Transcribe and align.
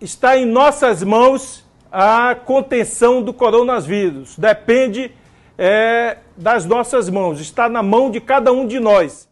está 0.00 0.36
em 0.36 0.46
nossas 0.46 1.02
mãos 1.02 1.64
a 1.90 2.34
contenção 2.34 3.22
do 3.22 3.32
coronavírus. 3.32 4.36
Depende 4.36 5.12
é, 5.56 6.18
das 6.36 6.64
nossas 6.64 7.08
mãos, 7.08 7.40
está 7.40 7.68
na 7.68 7.82
mão 7.82 8.10
de 8.10 8.20
cada 8.20 8.52
um 8.52 8.66
de 8.66 8.78
nós. 8.78 9.28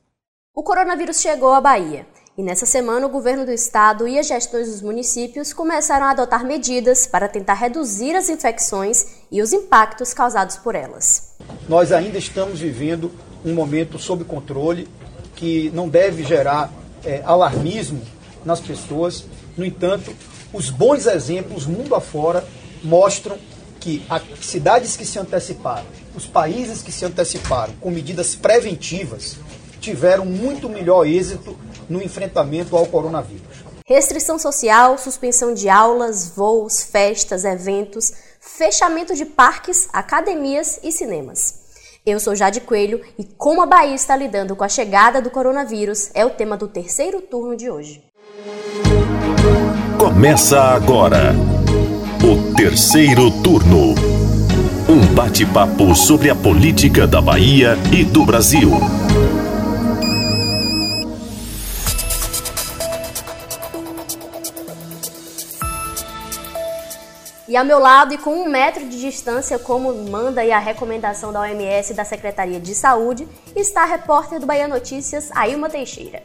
O 0.55 0.63
coronavírus 0.63 1.21
chegou 1.21 1.53
à 1.53 1.61
Bahia. 1.61 2.07
E 2.37 2.43
nessa 2.43 2.67
semana, 2.67 3.07
o 3.07 3.09
governo 3.09 3.47
do 3.47 3.51
estado 3.51 4.07
e 4.07 4.19
as 4.19 4.27
gestões 4.27 4.71
dos 4.71 4.83
municípios 4.83 5.55
começaram 5.55 6.05
a 6.05 6.11
adotar 6.11 6.45
medidas 6.45 7.07
para 7.07 7.29
tentar 7.29 7.55
reduzir 7.55 8.15
as 8.15 8.29
infecções 8.29 9.23
e 9.33 9.41
os 9.41 9.55
impactos 9.55 10.13
causados 10.13 10.57
por 10.57 10.75
elas. 10.75 11.35
Nós 11.67 11.93
ainda 11.93 12.19
estamos 12.19 12.61
vivendo 12.61 13.11
um 13.43 13.55
momento 13.55 13.99
sob 13.99 14.23
controle 14.25 14.87
que 15.35 15.71
não 15.71 15.89
deve 15.89 16.25
gerar 16.25 16.71
é, 17.05 17.23
alarmismo 17.25 18.03
nas 18.45 18.61
pessoas. 18.61 19.25
No 19.57 19.65
entanto, 19.65 20.15
os 20.57 20.71
bons 20.71 21.07
exemplos 21.07 21.67
mundo 21.67 21.95
afora 21.95 22.43
mostram 22.83 23.39
que 23.79 24.03
as 24.09 24.23
cidades 24.41 24.97
que 24.97 25.05
se 25.05 25.19
anteciparam, 25.19 25.85
os 26.15 26.27
países 26.27 26.81
que 26.81 26.91
se 26.91 27.05
anteciparam 27.05 27.75
com 27.79 27.91
medidas 27.91 28.35
preventivas, 28.35 29.37
tiveram 29.81 30.25
muito 30.25 30.67
melhor 30.67 31.07
êxito 31.07 31.57
no 31.91 32.03
enfrentamento 32.03 32.75
ao 32.75 32.87
coronavírus. 32.87 33.67
Restrição 33.85 34.39
social, 34.39 34.97
suspensão 34.97 35.53
de 35.53 35.69
aulas, 35.69 36.31
voos, 36.35 36.83
festas, 36.83 37.45
eventos, 37.45 38.15
fechamento 38.41 39.15
de 39.15 39.27
parques, 39.27 39.91
academias 39.93 40.81
e 40.83 40.91
cinemas. 40.91 41.67
Eu 42.05 42.19
sou 42.19 42.35
Jade 42.35 42.63
Coelho 42.63 43.05
e 43.19 43.25
como 43.25 43.61
a 43.61 43.67
Bahia 43.67 43.95
está 43.95 44.17
lidando 44.17 44.57
com 44.57 44.65
a 44.65 44.69
chegada 44.69 45.21
do 45.21 45.31
coronavírus 45.31 46.11
é 46.15 46.25
o 46.25 46.31
tema 46.31 46.57
do 46.57 46.67
terceiro 46.67 47.21
turno 47.21 47.55
de 47.57 47.71
hoje. 47.71 48.06
Começa 50.07 50.61
agora 50.61 51.35
o 52.23 52.55
terceiro 52.55 53.29
turno. 53.43 53.93
Um 54.89 55.05
bate-papo 55.17 55.97
sobre 55.97 56.31
a 56.31 56.35
política 56.35 57.09
da 57.09 57.21
Bahia 57.21 57.77
e 57.93 58.05
do 58.05 58.25
Brasil. 58.25 58.71
E 67.49 67.57
ao 67.57 67.65
meu 67.65 67.81
lado 67.81 68.15
e 68.15 68.19
com 68.19 68.31
um 68.31 68.49
metro 68.49 68.89
de 68.89 69.01
distância, 69.01 69.59
como 69.59 69.93
manda 70.09 70.41
a 70.41 70.59
recomendação 70.61 71.33
da 71.33 71.41
OMS 71.41 71.93
e 71.93 71.97
da 71.97 72.05
Secretaria 72.05 72.61
de 72.61 72.77
Saúde, 72.77 73.27
está 73.57 73.83
a 73.83 73.87
repórter 73.87 74.39
do 74.39 74.47
Bahia 74.47 74.69
Notícias, 74.69 75.33
Ailma 75.33 75.69
Teixeira. 75.69 76.23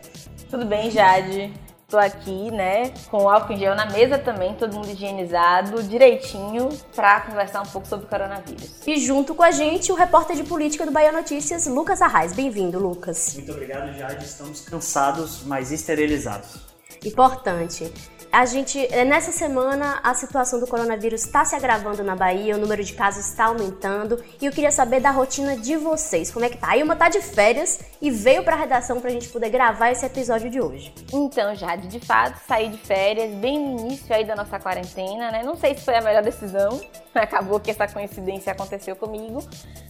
Tudo 0.51 0.67
bem, 0.67 0.91
Jade? 0.91 1.51
Estou 1.91 1.99
aqui, 1.99 2.49
né, 2.51 2.93
com 3.09 3.23
o 3.23 3.29
álcool 3.29 3.51
em 3.51 3.57
gel 3.57 3.75
na 3.75 3.85
mesa 3.85 4.17
também, 4.17 4.53
todo 4.53 4.73
mundo 4.73 4.89
higienizado, 4.89 5.83
direitinho, 5.83 6.69
para 6.95 7.19
conversar 7.19 7.61
um 7.61 7.65
pouco 7.65 7.85
sobre 7.85 8.05
o 8.05 8.07
coronavírus. 8.07 8.87
E 8.87 8.97
junto 8.97 9.35
com 9.35 9.43
a 9.43 9.51
gente, 9.51 9.91
o 9.91 9.95
repórter 9.95 10.37
de 10.37 10.43
política 10.43 10.85
do 10.85 10.91
Bahia 10.93 11.11
Notícias, 11.11 11.67
Lucas 11.67 12.01
Arraes. 12.01 12.31
Bem-vindo, 12.31 12.79
Lucas. 12.79 13.33
Muito 13.35 13.51
obrigado, 13.51 13.91
Jade. 13.91 14.23
Estamos 14.23 14.61
cansados, 14.61 15.43
mas 15.45 15.69
esterilizados. 15.73 16.61
Importante. 17.03 17.91
A 18.31 18.45
gente, 18.45 18.79
é, 18.93 19.03
nessa 19.03 19.29
semana, 19.29 19.99
a 20.01 20.13
situação 20.13 20.57
do 20.57 20.65
coronavírus 20.65 21.25
está 21.25 21.43
se 21.43 21.53
agravando 21.53 22.01
na 22.01 22.15
Bahia, 22.15 22.55
o 22.55 22.57
número 22.57 22.81
de 22.81 22.93
casos 22.93 23.27
está 23.27 23.47
aumentando 23.47 24.23
e 24.41 24.45
eu 24.45 24.53
queria 24.53 24.71
saber 24.71 25.01
da 25.01 25.11
rotina 25.11 25.57
de 25.57 25.75
vocês. 25.75 26.31
Como 26.31 26.45
é 26.45 26.49
que 26.49 26.57
tá? 26.57 26.69
A 26.69 26.77
Ilma 26.77 26.95
tá 26.95 27.09
de 27.09 27.19
férias 27.19 27.81
e 28.01 28.09
veio 28.09 28.41
para 28.41 28.55
a 28.55 28.59
redação 28.59 29.01
para 29.01 29.09
a 29.09 29.13
gente 29.13 29.27
poder 29.27 29.49
gravar 29.49 29.91
esse 29.91 30.05
episódio 30.05 30.49
de 30.49 30.61
hoje. 30.61 30.93
Então, 31.11 31.53
Jade, 31.55 31.89
de 31.89 31.99
fato, 31.99 32.39
saí 32.47 32.69
de 32.69 32.77
férias 32.77 33.35
bem 33.35 33.59
no 33.59 33.81
início 33.81 34.15
aí 34.15 34.23
da 34.23 34.33
nossa 34.33 34.57
quarentena, 34.57 35.29
né? 35.29 35.43
Não 35.43 35.57
sei 35.57 35.75
se 35.75 35.83
foi 35.83 35.97
a 35.97 36.01
melhor 36.01 36.23
decisão, 36.23 36.79
acabou 37.13 37.59
que 37.59 37.69
essa 37.69 37.85
coincidência 37.85 38.53
aconteceu 38.53 38.95
comigo, 38.95 39.43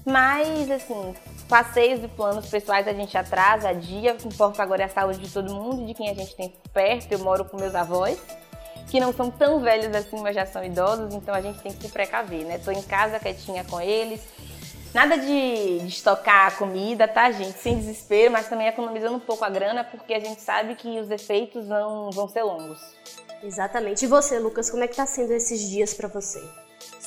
mas, 0.03 0.71
assim, 0.71 1.13
passeios 1.51 2.01
e 2.01 2.07
planos 2.07 2.47
pessoais 2.47 2.87
a 2.87 2.93
gente 2.93 3.17
atrasa, 3.17 3.73
dia, 3.73 4.13
o 4.13 4.15
que 4.15 4.25
importa 4.25 4.63
agora 4.63 4.83
é 4.83 4.85
a 4.85 4.89
saúde 4.89 5.19
de 5.19 5.29
todo 5.29 5.53
mundo, 5.53 5.85
de 5.85 5.93
quem 5.93 6.09
a 6.09 6.13
gente 6.13 6.33
tem 6.33 6.53
perto. 6.73 7.11
Eu 7.11 7.19
moro 7.19 7.43
com 7.43 7.57
meus 7.57 7.75
avós 7.75 8.17
que 8.89 9.01
não 9.01 9.11
são 9.11 9.29
tão 9.29 9.59
velhos 9.59 9.93
assim, 9.93 10.21
mas 10.21 10.33
já 10.33 10.45
são 10.45 10.63
idosos, 10.63 11.13
então 11.13 11.35
a 11.35 11.41
gente 11.41 11.59
tem 11.59 11.73
que 11.73 11.81
se 11.81 11.91
precaver, 11.91 12.45
né? 12.45 12.57
Tô 12.57 12.71
em 12.71 12.81
casa 12.81 13.19
quietinha 13.19 13.65
com 13.65 13.81
eles. 13.81 14.21
Nada 14.93 15.17
de, 15.17 15.79
de 15.79 15.87
estocar 15.87 16.57
comida, 16.57 17.05
tá, 17.05 17.29
gente? 17.31 17.57
Sem 17.59 17.77
desespero, 17.77 18.31
mas 18.31 18.47
também 18.47 18.67
economizando 18.67 19.15
um 19.15 19.19
pouco 19.19 19.43
a 19.43 19.49
grana, 19.49 19.83
porque 19.83 20.13
a 20.13 20.19
gente 20.21 20.41
sabe 20.41 20.75
que 20.75 20.99
os 20.99 21.11
efeitos 21.11 21.67
vão, 21.67 22.11
vão 22.11 22.29
ser 22.29 22.43
longos. 22.43 22.79
Exatamente. 23.43 24.05
E 24.05 24.07
você, 24.07 24.39
Lucas, 24.39 24.69
como 24.69 24.83
é 24.83 24.87
que 24.87 24.95
tá 24.95 25.05
sendo 25.05 25.33
esses 25.33 25.69
dias 25.69 25.93
para 25.93 26.07
você? 26.07 26.41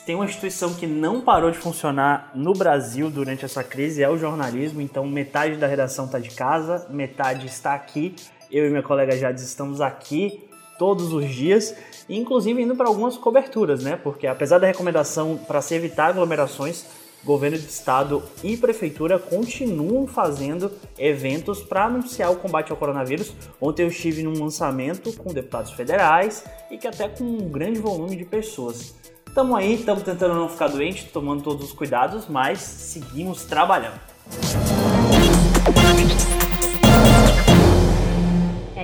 Tem 0.06 0.15
uma 0.15 0.25
instituição 0.25 0.75
que 0.75 0.87
não 0.87 1.20
parou 1.20 1.50
de 1.50 1.59
funcionar 1.59 2.31
no 2.34 2.53
Brasil 2.53 3.10
durante 3.10 3.44
essa 3.44 3.65
crise, 3.65 4.03
é 4.03 4.09
o 4.09 4.19
jornalismo. 4.19 4.81
Então, 4.81 5.06
metade 5.06 5.56
da 5.56 5.66
redação 5.66 6.04
está 6.04 6.19
de 6.19 6.31
casa, 6.31 6.87
metade 6.91 7.47
está 7.47 7.75
aqui. 7.75 8.14
Eu 8.50 8.66
e 8.66 8.70
minha 8.70 8.82
colega 8.82 9.16
Jades 9.16 9.43
estamos 9.43 9.81
aqui 9.81 10.44
todos 10.78 11.12
os 11.12 11.28
dias, 11.28 11.75
inclusive 12.09 12.60
indo 12.60 12.76
para 12.76 12.88
algumas 12.88 13.16
coberturas, 13.16 13.82
né? 13.82 13.97
Porque 13.97 14.26
apesar 14.26 14.59
da 14.59 14.66
recomendação 14.66 15.38
para 15.38 15.62
se 15.62 15.75
evitar 15.75 16.09
aglomerações, 16.09 16.84
governo 17.25 17.56
de 17.56 17.64
estado 17.64 18.22
e 18.43 18.56
prefeitura 18.56 19.19
continuam 19.19 20.06
fazendo 20.06 20.70
eventos 20.98 21.62
para 21.62 21.87
anunciar 21.87 22.31
o 22.31 22.37
combate 22.37 22.70
ao 22.70 22.76
coronavírus. 22.76 23.32
Ontem 23.59 23.84
eu 23.84 23.88
estive 23.88 24.22
num 24.22 24.38
lançamento 24.38 25.12
com 25.16 25.32
deputados 25.32 25.72
federais 25.72 26.44
e 26.70 26.76
que 26.76 26.87
até 26.87 27.09
com 27.09 27.25
um 27.25 27.48
grande 27.48 27.81
volume 27.81 28.16
de 28.16 28.25
pessoas. 28.25 28.94
Estamos 29.34 29.58
aí, 29.58 29.74
estamos 29.74 30.04
tentando 30.04 30.32
não 30.32 30.48
ficar 30.48 30.68
doente, 30.68 31.06
tomando 31.06 31.42
todos 31.42 31.64
os 31.64 31.72
cuidados, 31.72 32.28
mas 32.28 32.60
seguimos 32.60 33.42
trabalhando. 33.42 33.98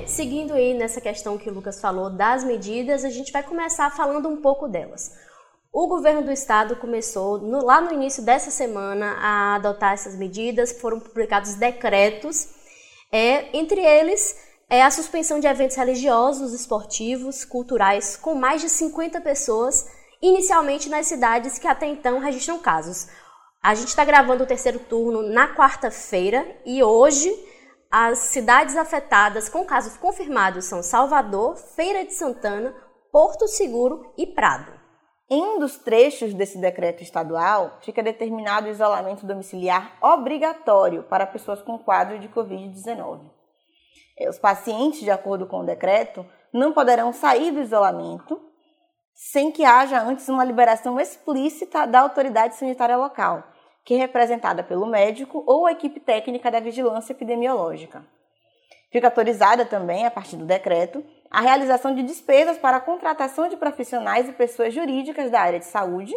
seguindo 0.08 0.52
aí 0.52 0.74
nessa 0.74 1.00
questão 1.00 1.38
que 1.38 1.48
o 1.48 1.54
Lucas 1.54 1.80
falou 1.80 2.10
das 2.10 2.42
medidas, 2.42 3.04
a 3.04 3.10
gente 3.10 3.30
vai 3.30 3.44
começar 3.44 3.94
falando 3.94 4.28
um 4.28 4.38
pouco 4.38 4.66
delas. 4.66 5.12
O 5.72 5.86
governo 5.86 6.24
do 6.24 6.32
estado 6.32 6.74
começou 6.74 7.38
no, 7.38 7.64
lá 7.64 7.80
no 7.80 7.92
início 7.92 8.20
dessa 8.24 8.50
semana 8.50 9.18
a 9.20 9.54
adotar 9.54 9.92
essas 9.92 10.16
medidas, 10.16 10.72
foram 10.72 10.98
publicados 10.98 11.54
decretos, 11.54 12.48
é, 13.12 13.56
entre 13.56 13.80
eles 13.80 14.36
é 14.68 14.82
a 14.82 14.90
suspensão 14.90 15.38
de 15.38 15.46
eventos 15.46 15.76
religiosos, 15.76 16.52
esportivos, 16.52 17.44
culturais 17.44 18.16
com 18.16 18.34
mais 18.34 18.60
de 18.60 18.68
50 18.68 19.20
pessoas, 19.20 19.99
inicialmente 20.22 20.88
nas 20.88 21.06
cidades 21.06 21.58
que 21.58 21.69
até 21.69 21.86
então 21.86 22.19
registram 22.19 22.58
casos. 22.58 23.08
A 23.62 23.75
gente 23.75 23.88
está 23.88 24.04
gravando 24.04 24.44
o 24.44 24.47
terceiro 24.47 24.78
turno 24.78 25.22
na 25.22 25.54
quarta-feira 25.54 26.47
e 26.64 26.82
hoje 26.82 27.31
as 27.91 28.19
cidades 28.19 28.76
afetadas 28.76 29.48
com 29.48 29.64
casos 29.64 29.97
confirmados 29.97 30.64
são 30.64 30.82
Salvador, 30.82 31.56
Feira 31.56 32.04
de 32.04 32.14
Santana, 32.14 32.75
Porto 33.12 33.48
Seguro 33.48 34.12
e 34.16 34.26
Prado. 34.26 34.80
Em 35.28 35.42
um 35.42 35.59
dos 35.59 35.76
trechos 35.76 36.34
desse 36.34 36.59
decreto 36.59 37.03
estadual, 37.03 37.78
fica 37.82 38.03
determinado 38.03 38.66
o 38.66 38.70
isolamento 38.70 39.26
domiciliar 39.26 39.97
obrigatório 40.00 41.04
para 41.04 41.26
pessoas 41.26 41.62
com 41.62 41.78
quadro 41.78 42.19
de 42.19 42.28
Covid-19. 42.28 43.30
É, 44.19 44.28
os 44.28 44.38
pacientes, 44.38 45.00
de 45.00 45.10
acordo 45.10 45.47
com 45.47 45.60
o 45.60 45.66
decreto, 45.66 46.26
não 46.53 46.72
poderão 46.72 47.12
sair 47.12 47.53
do 47.53 47.60
isolamento 47.60 48.41
sem 49.22 49.53
que 49.53 49.66
haja 49.66 50.00
antes 50.00 50.26
uma 50.31 50.42
liberação 50.42 50.98
explícita 50.98 51.86
da 51.86 52.00
autoridade 52.00 52.54
sanitária 52.54 52.97
local, 52.97 53.44
que 53.84 53.92
é 53.92 53.98
representada 53.98 54.62
pelo 54.62 54.86
médico 54.86 55.44
ou 55.47 55.66
a 55.66 55.72
equipe 55.72 56.00
técnica 56.00 56.50
da 56.50 56.58
vigilância 56.58 57.12
epidemiológica. 57.12 58.03
Fica 58.91 59.09
autorizada 59.09 59.66
também, 59.66 60.06
a 60.06 60.10
partir 60.10 60.36
do 60.36 60.47
decreto, 60.47 61.04
a 61.30 61.42
realização 61.42 61.94
de 61.94 62.03
despesas 62.03 62.56
para 62.56 62.78
a 62.78 62.80
contratação 62.80 63.47
de 63.47 63.59
profissionais 63.59 64.27
e 64.27 64.33
pessoas 64.33 64.72
jurídicas 64.72 65.30
da 65.30 65.42
área 65.42 65.59
de 65.59 65.66
saúde, 65.66 66.15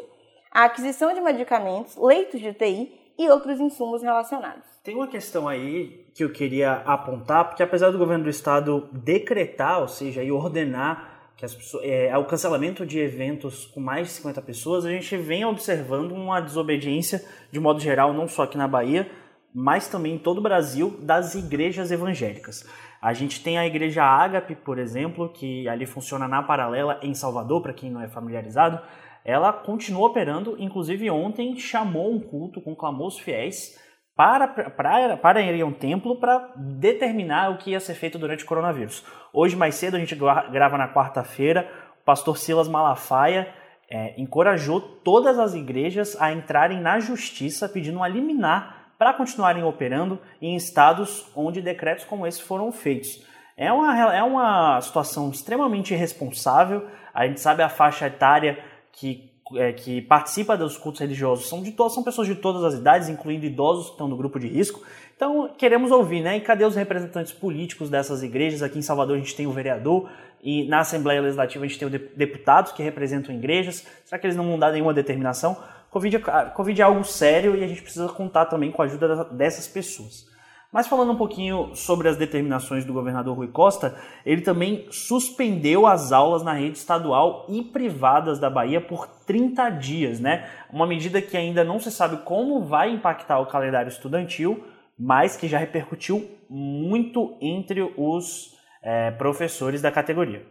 a 0.50 0.64
aquisição 0.64 1.14
de 1.14 1.20
medicamentos, 1.20 1.98
leitos 1.98 2.40
de 2.40 2.48
UTI 2.48 3.14
e 3.20 3.30
outros 3.30 3.60
insumos 3.60 4.02
relacionados. 4.02 4.66
Tem 4.82 4.96
uma 4.96 5.08
questão 5.08 5.46
aí 5.46 6.08
que 6.16 6.24
eu 6.24 6.32
queria 6.32 6.76
apontar, 6.86 7.50
porque 7.50 7.64
apesar 7.64 7.92
do 7.92 7.98
governo 7.98 8.24
do 8.24 8.30
estado 8.30 8.90
decretar, 8.94 9.82
ou 9.82 9.90
seja, 9.90 10.22
ordenar 10.34 11.13
que 11.36 11.46
as 11.46 11.54
pessoas, 11.54 11.84
é, 11.86 12.16
o 12.18 12.26
cancelamento 12.26 12.86
de 12.86 13.00
eventos 13.00 13.66
com 13.66 13.80
mais 13.80 14.08
de 14.08 14.14
50 14.14 14.42
pessoas, 14.42 14.86
a 14.86 14.90
gente 14.90 15.16
vem 15.18 15.44
observando 15.46 16.12
uma 16.12 16.40
desobediência, 16.40 17.24
de 17.52 17.60
modo 17.60 17.80
geral, 17.80 18.14
não 18.14 18.28
só 18.28 18.44
aqui 18.44 18.58
na 18.58 18.68
Bahia, 18.68 19.10
mas 19.54 19.88
também 19.88 20.16
em 20.16 20.18
todo 20.18 20.40
o 20.40 20.42
Brasil, 20.42 20.98
das 21.02 21.36
igrejas 21.36 21.92
evangélicas. 21.92 22.68
A 23.02 23.14
gente 23.14 23.44
tem 23.44 23.58
a 23.58 23.68
igreja 23.68 24.04
Ágape, 24.04 24.56
por 24.56 24.80
exemplo, 24.80 25.30
que 25.30 25.68
ali 25.68 25.86
funciona 25.86 26.28
na 26.28 26.42
paralela 26.42 27.00
em 27.02 27.14
Salvador, 27.14 27.62
para 27.62 27.74
quem 27.74 27.92
não 27.92 28.02
é 28.02 28.08
familiarizado. 28.08 28.80
Ela 29.26 29.52
continua 29.52 30.08
operando, 30.08 30.56
inclusive 30.58 31.10
ontem 31.10 31.58
chamou 31.58 32.14
um 32.14 32.20
culto, 32.20 32.62
conclamou 32.62 33.08
os 33.08 33.20
fiéis 33.20 33.78
para, 34.16 34.48
para, 34.48 35.18
para 35.18 35.42
ir 35.42 35.62
a 35.62 35.66
um 35.66 35.72
templo 35.72 36.16
para 36.18 36.52
determinar 36.56 37.52
o 37.52 37.58
que 37.58 37.72
ia 37.72 37.80
ser 37.80 37.96
feito 37.96 38.20
durante 38.20 38.44
o 38.44 38.48
coronavírus. 38.48 39.04
Hoje, 39.32 39.56
mais 39.56 39.76
cedo, 39.76 39.98
a 39.98 40.00
gente 40.00 40.16
grava 40.16 40.78
na 40.78 40.94
quarta-feira, 40.94 41.70
o 42.02 42.06
pastor 42.06 42.38
Silas 42.38 42.68
Malafaia 42.68 43.48
é, 43.90 44.14
encorajou 44.18 44.80
todas 44.80 45.40
as 45.40 45.54
igrejas 45.54 46.20
a 46.20 46.32
entrarem 46.32 46.80
na 46.80 47.00
justiça 47.00 47.68
pedindo 47.68 48.00
um 48.00 48.06
liminar 48.06 48.94
para 48.98 49.14
continuarem 49.14 49.64
operando 49.64 50.20
em 50.42 50.56
estados 50.56 51.30
onde 51.36 51.62
decretos 51.62 52.06
como 52.06 52.26
esse 52.28 52.42
foram 52.42 52.72
feitos. 52.72 53.26
É 53.58 53.72
uma, 53.72 54.16
é 54.16 54.24
uma 54.24 54.80
situação 54.82 55.30
extremamente 55.30 55.94
irresponsável. 55.94 56.88
A 57.14 57.28
gente 57.28 57.40
sabe 57.40 57.62
a 57.62 57.70
faixa 57.70 58.08
etária 58.08 58.64
que, 58.92 59.32
é, 59.56 59.74
que 59.74 60.02
participa 60.02 60.58
dos 60.58 60.78
cultos 60.78 61.02
religiosos 61.02 61.48
são, 61.48 61.62
de 61.62 61.72
to 61.72 61.90
são 61.90 62.04
pessoas 62.04 62.28
de 62.28 62.36
todas 62.36 62.64
as 62.64 62.74
idades, 62.76 63.10
incluindo 63.10 63.46
idosos 63.46 63.86
que 63.86 63.92
estão 63.92 64.08
no 64.08 64.18
grupo 64.18 64.40
de 64.40 64.48
risco. 64.48 64.82
Então, 65.16 65.50
queremos 65.58 65.92
ouvir, 65.92 66.22
né? 66.22 66.38
E 66.38 66.42
cadê 66.42 66.66
os 66.66 66.76
representantes 66.76 67.32
políticos 67.32 67.90
dessas 67.90 68.24
igrejas? 68.24 68.62
Aqui 68.62 68.80
em 68.80 68.82
Salvador 68.82 69.16
a 69.16 69.20
gente 69.20 69.36
tem 69.36 69.48
o 69.48 69.52
vereador 69.52 70.10
e 70.42 70.68
na 70.68 70.80
Assembleia 70.80 71.22
Legislativa 71.22 71.64
a 71.64 71.68
gente 71.68 71.80
tem 71.80 71.90
deputados 72.16 72.72
que 72.72 72.84
representam 72.84 73.34
igrejas. 73.34 73.86
Será 74.04 74.20
que 74.20 74.28
eles 74.28 74.36
não 74.36 74.46
vão 74.46 74.60
dar 74.60 74.72
nenhuma 74.72 74.94
determinação? 74.94 75.58
Covid 75.90 76.18
é, 76.18 76.46
Covid 76.54 76.82
é 76.82 76.84
algo 76.84 77.04
sério 77.04 77.56
e 77.56 77.64
a 77.64 77.68
gente 77.68 77.82
precisa 77.82 78.08
contar 78.10 78.46
também 78.48 78.72
com 78.72 78.82
a 78.82 78.86
ajuda 78.86 79.26
dessas 79.26 79.68
pessoas. 79.68 80.33
Mas 80.74 80.88
falando 80.88 81.12
um 81.12 81.16
pouquinho 81.16 81.76
sobre 81.76 82.10
as 82.10 82.18
determinações 82.18 82.84
do 82.84 82.92
governador 82.92 83.38
Rui 83.38 83.48
Costa, 83.48 83.96
ele 84.26 84.42
também 84.42 84.88
suspendeu 84.90 85.86
as 85.86 86.12
aulas 86.12 86.42
na 86.42 86.54
rede 86.54 86.80
estadual 86.80 87.46
e 87.48 87.62
privadas 87.62 88.40
da 88.40 88.50
Bahia 88.50 88.82
por 88.82 89.08
30 89.08 89.70
dias, 89.70 90.20
né? 90.20 90.50
Uma 90.72 90.88
medida 90.88 91.22
que 91.22 91.38
ainda 91.38 91.64
não 91.64 91.80
se 91.80 91.92
sabe 91.92 92.18
como 92.26 92.64
vai 92.64 92.90
impactar 92.90 93.40
o 93.40 93.46
calendário 93.46 93.88
estudantil, 93.88 94.64
mas 94.98 95.38
que 95.38 95.48
já 95.48 95.60
repercutiu 95.60 96.28
muito 96.50 97.38
entre 97.40 97.82
os 97.96 98.56
é, 98.82 99.12
professores 99.12 99.80
da 99.80 99.92
categoria. 99.92 100.44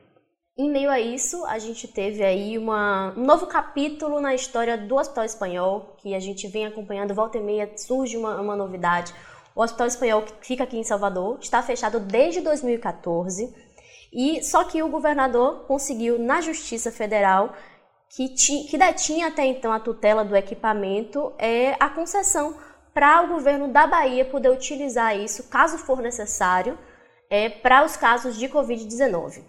Em 0.56 0.70
meio 0.70 0.90
a 0.90 1.00
isso, 1.00 1.44
a 1.46 1.58
gente 1.58 1.88
teve 1.88 2.22
aí 2.22 2.58
uma, 2.58 3.12
um 3.16 3.24
novo 3.24 3.46
capítulo 3.46 4.20
na 4.20 4.34
história 4.34 4.76
do 4.76 4.96
Hospital 4.96 5.24
Espanhol, 5.24 5.96
que 5.98 6.14
a 6.14 6.20
gente 6.20 6.46
vem 6.46 6.66
acompanhando 6.66 7.14
volta 7.14 7.38
e 7.38 7.42
meia, 7.42 7.70
surge 7.76 8.16
uma, 8.16 8.40
uma 8.40 8.54
novidade. 8.54 9.12
O 9.54 9.62
Hospital 9.62 9.86
Espanhol, 9.86 10.22
que 10.22 10.46
fica 10.46 10.64
aqui 10.64 10.78
em 10.78 10.84
Salvador, 10.84 11.38
está 11.40 11.62
fechado 11.62 12.00
desde 12.00 12.40
2014, 12.40 13.54
e 14.12 14.42
só 14.42 14.64
que 14.64 14.82
o 14.82 14.88
governador 14.88 15.64
conseguiu, 15.66 16.18
na 16.18 16.40
Justiça 16.40 16.90
Federal, 16.90 17.54
que, 18.08 18.28
ti, 18.28 18.64
que 18.64 18.76
detinha 18.76 19.28
até 19.28 19.44
então 19.46 19.72
a 19.72 19.80
tutela 19.80 20.24
do 20.24 20.36
equipamento, 20.36 21.32
é 21.38 21.76
a 21.80 21.88
concessão 21.88 22.56
para 22.92 23.22
o 23.22 23.28
governo 23.28 23.68
da 23.68 23.86
Bahia 23.86 24.24
poder 24.24 24.50
utilizar 24.50 25.16
isso, 25.16 25.48
caso 25.48 25.78
for 25.78 26.00
necessário, 26.00 26.78
é, 27.30 27.48
para 27.48 27.84
os 27.84 27.96
casos 27.96 28.36
de 28.36 28.48
Covid-19. 28.48 29.42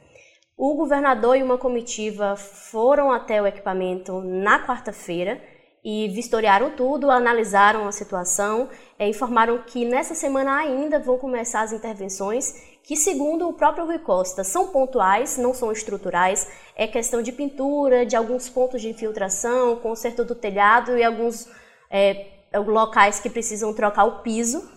O 0.56 0.76
governador 0.76 1.36
e 1.36 1.44
uma 1.44 1.58
comitiva 1.58 2.36
foram 2.38 3.12
até 3.12 3.42
o 3.42 3.48
equipamento 3.48 4.22
na 4.22 4.66
quarta-feira 4.66 5.42
e 5.84 6.08
vistoriaram 6.10 6.72
tudo, 6.72 7.12
analisaram 7.12 7.88
a 7.88 7.92
situação, 7.92 8.70
é, 8.98 9.08
informaram 9.08 9.58
que 9.60 9.84
nessa 9.84 10.16
semana 10.16 10.58
ainda 10.58 10.98
vão 10.98 11.18
começar 11.18 11.62
as 11.62 11.74
intervenções, 11.74 12.54
que 12.82 12.96
segundo 12.96 13.48
o 13.48 13.54
próprio 13.54 13.86
Rui 13.86 14.00
Costa 14.00 14.44
são 14.44 14.68
pontuais, 14.68 15.38
não 15.38 15.54
são 15.54 15.72
estruturais, 15.72 16.50
é 16.76 16.88
questão 16.88 17.22
de 17.22 17.32
pintura, 17.32 18.06
de 18.06 18.16
alguns 18.16 18.50
pontos 18.50 18.82
de 18.82 18.90
infiltração, 18.90 19.76
conserto 19.78 20.24
do 20.24 20.36
telhado 20.36 20.98
e 20.98 21.04
alguns 21.04 21.48
é, 21.90 22.28
locais 22.54 23.20
que 23.20 23.30
precisam 23.30 23.74
trocar 23.74 24.06
o 24.06 24.20
piso 24.20 24.73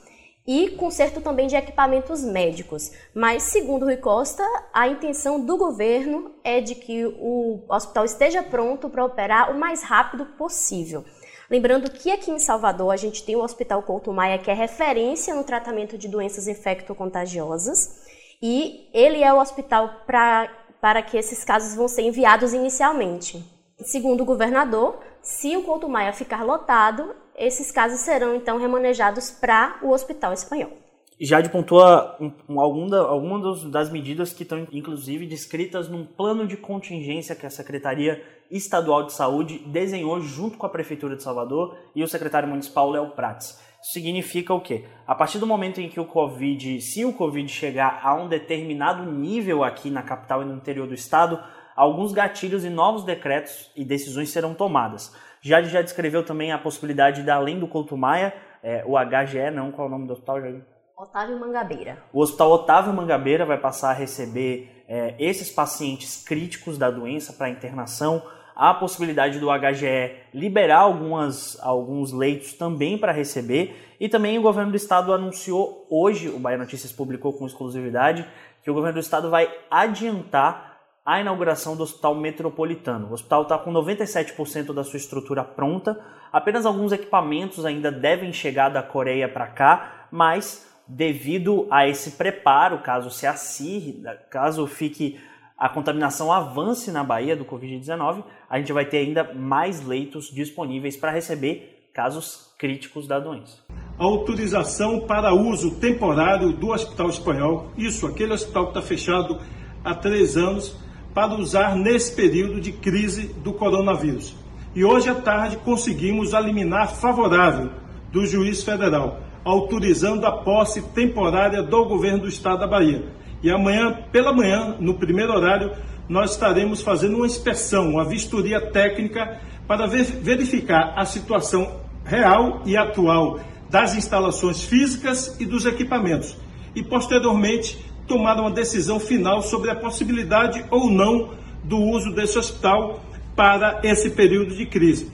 e 0.46 0.70
conserto 0.70 1.20
também 1.20 1.46
de 1.48 1.56
equipamentos 1.56 2.22
médicos. 2.22 2.92
Mas, 3.12 3.42
segundo 3.42 3.86
Rui 3.86 3.96
Costa, 3.96 4.44
a 4.72 4.86
intenção 4.86 5.44
do 5.44 5.56
governo 5.56 6.32
é 6.44 6.60
de 6.60 6.74
que 6.74 7.04
o 7.04 7.64
hospital 7.68 8.04
esteja 8.04 8.42
pronto 8.42 8.88
para 8.88 9.04
operar 9.04 9.50
o 9.50 9.58
mais 9.58 9.82
rápido 9.82 10.24
possível. 10.24 11.04
Lembrando 11.50 11.90
que 11.90 12.10
aqui 12.10 12.30
em 12.30 12.38
Salvador 12.38 12.92
a 12.92 12.96
gente 12.96 13.24
tem 13.24 13.36
o 13.36 13.42
Hospital 13.42 13.82
Couto 13.82 14.12
Maia, 14.12 14.38
que 14.38 14.50
é 14.50 14.54
referência 14.54 15.34
no 15.34 15.44
tratamento 15.44 15.96
de 15.96 16.08
doenças 16.08 16.48
infecto-contagiosas, 16.48 18.04
e 18.42 18.88
ele 18.92 19.22
é 19.22 19.32
o 19.32 19.40
hospital 19.40 20.02
pra, 20.06 20.50
para 20.80 21.02
que 21.02 21.16
esses 21.16 21.44
casos 21.44 21.74
vão 21.74 21.88
ser 21.88 22.02
enviados 22.02 22.52
inicialmente. 22.52 23.55
Segundo 23.82 24.22
o 24.22 24.24
governador, 24.24 24.98
se 25.20 25.56
o 25.56 25.62
Couto 25.62 25.88
Maia 25.88 26.12
ficar 26.12 26.42
lotado, 26.42 27.14
esses 27.36 27.70
casos 27.70 28.00
serão 28.00 28.34
então 28.34 28.58
remanejados 28.58 29.30
para 29.30 29.78
o 29.82 29.90
Hospital 29.90 30.32
Espanhol. 30.32 30.72
Jade 31.20 31.48
pontua 31.48 32.16
um, 32.20 32.30
um, 32.48 32.60
algumas 32.60 33.64
das 33.64 33.90
medidas 33.90 34.34
que 34.34 34.42
estão, 34.42 34.66
inclusive, 34.70 35.26
descritas 35.26 35.88
num 35.88 36.04
plano 36.04 36.46
de 36.46 36.58
contingência 36.58 37.34
que 37.34 37.46
a 37.46 37.50
Secretaria 37.50 38.22
Estadual 38.50 39.04
de 39.04 39.12
Saúde 39.12 39.58
desenhou 39.66 40.20
junto 40.20 40.58
com 40.58 40.66
a 40.66 40.70
Prefeitura 40.70 41.16
de 41.16 41.22
Salvador 41.22 41.76
e 41.94 42.02
o 42.02 42.08
secretário 42.08 42.48
municipal 42.48 42.90
Léo 42.90 43.10
Prates. 43.10 43.58
Isso 43.82 43.92
significa 43.92 44.52
o 44.52 44.60
quê? 44.60 44.84
A 45.06 45.14
partir 45.14 45.38
do 45.38 45.46
momento 45.46 45.80
em 45.80 45.88
que 45.88 46.00
o 46.00 46.04
Covid, 46.04 46.80
se 46.80 47.04
o 47.04 47.12
Covid 47.12 47.48
chegar 47.48 48.00
a 48.02 48.14
um 48.14 48.28
determinado 48.28 49.10
nível 49.10 49.64
aqui 49.64 49.90
na 49.90 50.02
capital 50.02 50.42
e 50.42 50.44
no 50.44 50.54
interior 50.54 50.86
do 50.86 50.94
estado, 50.94 51.42
alguns 51.76 52.12
gatilhos 52.12 52.64
e 52.64 52.70
novos 52.70 53.04
decretos 53.04 53.70
e 53.76 53.84
decisões 53.84 54.30
serão 54.30 54.54
tomadas. 54.54 55.14
Já 55.40 55.62
já 55.62 55.82
descreveu 55.82 56.24
também 56.24 56.50
a 56.50 56.58
possibilidade 56.58 57.22
da 57.22 57.36
além 57.36 57.60
do 57.60 57.68
Couto 57.68 57.96
Maia, 57.96 58.34
é, 58.62 58.82
o 58.84 58.94
HGE, 58.96 59.50
não, 59.52 59.70
qual 59.70 59.86
é 59.86 59.88
o 59.88 59.92
nome 59.92 60.06
do 60.06 60.12
hospital, 60.14 60.40
Jair? 60.40 60.62
Otávio 60.96 61.38
Mangabeira. 61.38 62.02
O 62.10 62.22
Hospital 62.22 62.50
Otávio 62.52 62.92
Mangabeira 62.92 63.44
vai 63.44 63.58
passar 63.58 63.90
a 63.90 63.92
receber 63.92 64.82
é, 64.88 65.14
esses 65.18 65.50
pacientes 65.50 66.24
críticos 66.24 66.78
da 66.78 66.90
doença 66.90 67.34
para 67.34 67.50
internação. 67.50 68.22
Há 68.56 68.70
a 68.70 68.74
possibilidade 68.74 69.38
do 69.38 69.48
HGE 69.48 70.16
liberar 70.32 70.78
algumas, 70.78 71.58
alguns 71.62 72.12
leitos 72.12 72.54
também 72.54 72.96
para 72.96 73.12
receber. 73.12 73.94
E 74.00 74.08
também 74.08 74.38
o 74.38 74.42
governo 74.42 74.70
do 74.70 74.76
estado 74.76 75.12
anunciou 75.12 75.86
hoje, 75.90 76.30
o 76.30 76.38
Bahia 76.38 76.56
Notícias 76.56 76.92
publicou 76.92 77.34
com 77.34 77.46
exclusividade, 77.46 78.26
que 78.62 78.70
o 78.70 78.74
governo 78.74 78.94
do 78.94 79.00
estado 79.00 79.28
vai 79.28 79.54
adiantar 79.70 80.75
a 81.06 81.20
inauguração 81.20 81.76
do 81.76 81.84
Hospital 81.84 82.16
Metropolitano. 82.16 83.06
O 83.06 83.12
hospital 83.12 83.42
está 83.42 83.56
com 83.56 83.72
97% 83.72 84.74
da 84.74 84.82
sua 84.82 84.96
estrutura 84.96 85.44
pronta, 85.44 86.00
apenas 86.32 86.66
alguns 86.66 86.90
equipamentos 86.90 87.64
ainda 87.64 87.92
devem 87.92 88.32
chegar 88.32 88.70
da 88.70 88.82
Coreia 88.82 89.28
para 89.28 89.46
cá, 89.46 90.08
mas 90.10 90.66
devido 90.88 91.68
a 91.70 91.86
esse 91.86 92.12
preparo, 92.12 92.78
caso 92.78 93.08
se 93.08 93.24
acirre, 93.24 94.02
caso 94.28 94.66
fique 94.66 95.20
a 95.56 95.68
contaminação 95.68 96.32
avance 96.32 96.90
na 96.90 97.04
Bahia 97.04 97.36
do 97.36 97.44
Covid-19, 97.44 98.24
a 98.50 98.58
gente 98.58 98.72
vai 98.72 98.84
ter 98.84 98.98
ainda 98.98 99.32
mais 99.32 99.86
leitos 99.86 100.26
disponíveis 100.26 100.96
para 100.96 101.12
receber 101.12 101.88
casos 101.94 102.52
críticos 102.58 103.06
da 103.06 103.18
doença. 103.18 103.58
Autorização 103.96 105.06
para 105.06 105.32
uso 105.32 105.78
temporário 105.80 106.52
do 106.52 106.70
Hospital 106.72 107.08
Espanhol, 107.08 107.70
isso, 107.78 108.06
aquele 108.06 108.32
hospital 108.34 108.64
que 108.64 108.78
está 108.78 108.82
fechado 108.82 109.40
há 109.82 109.94
três 109.94 110.36
anos, 110.36 110.76
para 111.16 111.34
usar 111.34 111.74
nesse 111.74 112.14
período 112.14 112.60
de 112.60 112.70
crise 112.70 113.34
do 113.42 113.50
coronavírus. 113.54 114.36
E 114.74 114.84
hoje 114.84 115.08
à 115.08 115.14
tarde 115.14 115.56
conseguimos 115.56 116.34
a 116.34 116.40
liminar 116.40 116.94
favorável 116.94 117.70
do 118.12 118.26
juiz 118.26 118.62
federal, 118.62 119.22
autorizando 119.42 120.26
a 120.26 120.32
posse 120.42 120.82
temporária 120.88 121.62
do 121.62 121.86
governo 121.86 122.18
do 122.18 122.28
estado 122.28 122.58
da 122.58 122.66
Bahia. 122.66 123.02
E 123.42 123.50
amanhã, 123.50 123.98
pela 124.12 124.30
manhã, 124.30 124.76
no 124.78 124.92
primeiro 124.92 125.32
horário, 125.32 125.72
nós 126.06 126.32
estaremos 126.32 126.82
fazendo 126.82 127.16
uma 127.16 127.26
inspeção, 127.26 127.88
uma 127.88 128.04
vistoria 128.04 128.60
técnica 128.70 129.40
para 129.66 129.86
verificar 129.86 130.92
a 130.98 131.06
situação 131.06 131.80
real 132.04 132.60
e 132.66 132.76
atual 132.76 133.40
das 133.70 133.94
instalações 133.94 134.62
físicas 134.62 135.34
e 135.40 135.46
dos 135.46 135.64
equipamentos. 135.64 136.36
E 136.74 136.82
posteriormente 136.82 137.78
tomar 138.06 138.38
uma 138.40 138.50
decisão 138.50 138.98
final 138.98 139.42
sobre 139.42 139.70
a 139.70 139.76
possibilidade 139.76 140.64
ou 140.70 140.90
não 140.90 141.36
do 141.64 141.78
uso 141.78 142.14
desse 142.14 142.38
hospital 142.38 143.00
para 143.34 143.80
esse 143.84 144.10
período 144.10 144.54
de 144.54 144.66
crise. 144.66 145.12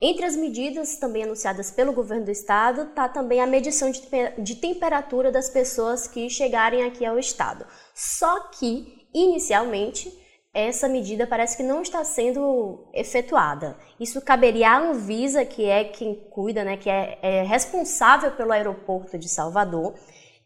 Entre 0.00 0.24
as 0.24 0.36
medidas 0.36 0.96
também 0.98 1.22
anunciadas 1.22 1.70
pelo 1.70 1.92
governo 1.92 2.26
do 2.26 2.30
estado 2.30 2.82
está 2.82 3.08
também 3.08 3.40
a 3.40 3.46
medição 3.46 3.90
de, 3.90 4.02
de 4.38 4.56
temperatura 4.56 5.32
das 5.32 5.48
pessoas 5.48 6.06
que 6.06 6.28
chegarem 6.28 6.84
aqui 6.84 7.06
ao 7.06 7.18
estado. 7.18 7.64
Só 7.94 8.48
que, 8.48 9.08
inicialmente, 9.14 10.12
essa 10.52 10.88
medida 10.88 11.26
parece 11.26 11.56
que 11.56 11.62
não 11.62 11.82
está 11.82 12.04
sendo 12.04 12.86
efetuada. 12.92 13.76
Isso 13.98 14.20
caberia 14.20 14.70
à 14.70 14.78
Anvisa, 14.78 15.44
que 15.44 15.64
é 15.64 15.84
quem 15.84 16.14
cuida, 16.14 16.62
né, 16.62 16.76
que 16.76 16.90
é, 16.90 17.18
é 17.22 17.42
responsável 17.42 18.30
pelo 18.32 18.52
aeroporto 18.52 19.18
de 19.18 19.28
Salvador, 19.28 19.94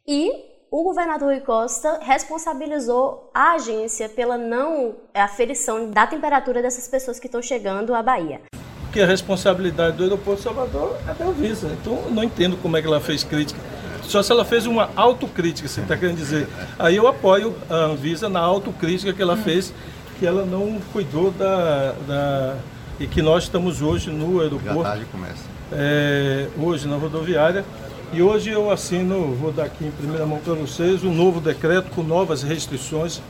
e 0.07 0.48
o 0.71 0.83
governador 0.83 1.29
Rui 1.29 1.41
Costa 1.41 1.99
responsabilizou 2.03 3.31
a 3.33 3.53
agência 3.53 4.09
pela 4.09 4.37
não 4.37 4.97
aferição 5.15 5.91
da 5.91 6.07
temperatura 6.07 6.61
dessas 6.61 6.87
pessoas 6.87 7.19
que 7.19 7.27
estão 7.27 7.41
chegando 7.41 7.95
à 7.95 8.03
Bahia. 8.03 8.41
Porque 8.83 9.01
a 9.01 9.07
responsabilidade 9.07 9.97
do 9.97 10.03
aeroporto 10.03 10.37
de 10.37 10.45
Salvador 10.45 10.97
é 11.09 11.15
da 11.15 11.27
Anvisa. 11.27 11.69
Então, 11.81 12.11
não 12.11 12.23
entendo 12.23 12.57
como 12.61 12.77
é 12.77 12.83
que 12.83 12.87
ela 12.87 13.01
fez 13.01 13.25
crítica. 13.25 13.61
Só 14.03 14.23
se 14.23 14.33
ela 14.33 14.45
fez 14.45 14.67
uma 14.67 14.91
autocrítica, 14.97 15.69
você 15.69 15.81
está 15.81 15.97
querendo 15.97 16.17
dizer. 16.17 16.49
Aí 16.79 16.97
eu 16.97 17.07
apoio 17.07 17.55
a 17.69 17.75
Anvisa 17.75 18.29
na 18.29 18.41
autocrítica 18.41 19.13
que 19.13 19.21
ela 19.21 19.37
fez 19.37 19.73
que 20.19 20.27
ela 20.27 20.45
não 20.45 20.81
cuidou 20.93 21.31
da, 21.31 21.93
da 22.07 22.57
e 22.99 23.07
que 23.07 23.23
nós 23.23 23.45
estamos 23.45 23.81
hoje 23.81 24.11
no 24.11 24.41
aeroporto. 24.41 24.83
Já 24.83 24.83
tarde 24.83 25.05
começa. 25.13 25.45
É, 25.73 26.49
hoje 26.59 26.89
na 26.89 26.97
rodoviária. 26.97 27.65
E 28.11 28.23
hoje 28.23 28.51
eu 28.51 28.71
assino, 28.71 29.35
vou 29.35 29.53
dar 29.53 29.67
aqui 29.67 29.85
em 29.85 29.91
primeira 29.91 30.25
mão 30.25 30.41
para 30.41 30.55
vocês, 30.55 31.05
um 31.05 31.13
novo 31.13 31.43
decreto 31.43 31.91
com 31.95 32.03
novas 32.03 32.43
restrições. 32.43 33.21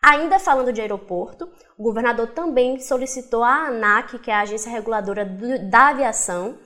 Ainda 0.00 0.38
falando 0.38 0.72
de 0.72 0.80
aeroporto, 0.80 1.48
o 1.76 1.82
governador 1.82 2.28
também 2.28 2.78
solicitou 2.78 3.42
à 3.42 3.66
ANAC, 3.66 4.20
que 4.20 4.30
é 4.30 4.34
a 4.34 4.42
agência 4.42 4.70
reguladora 4.70 5.24
da 5.68 5.88
aviação, 5.88 6.56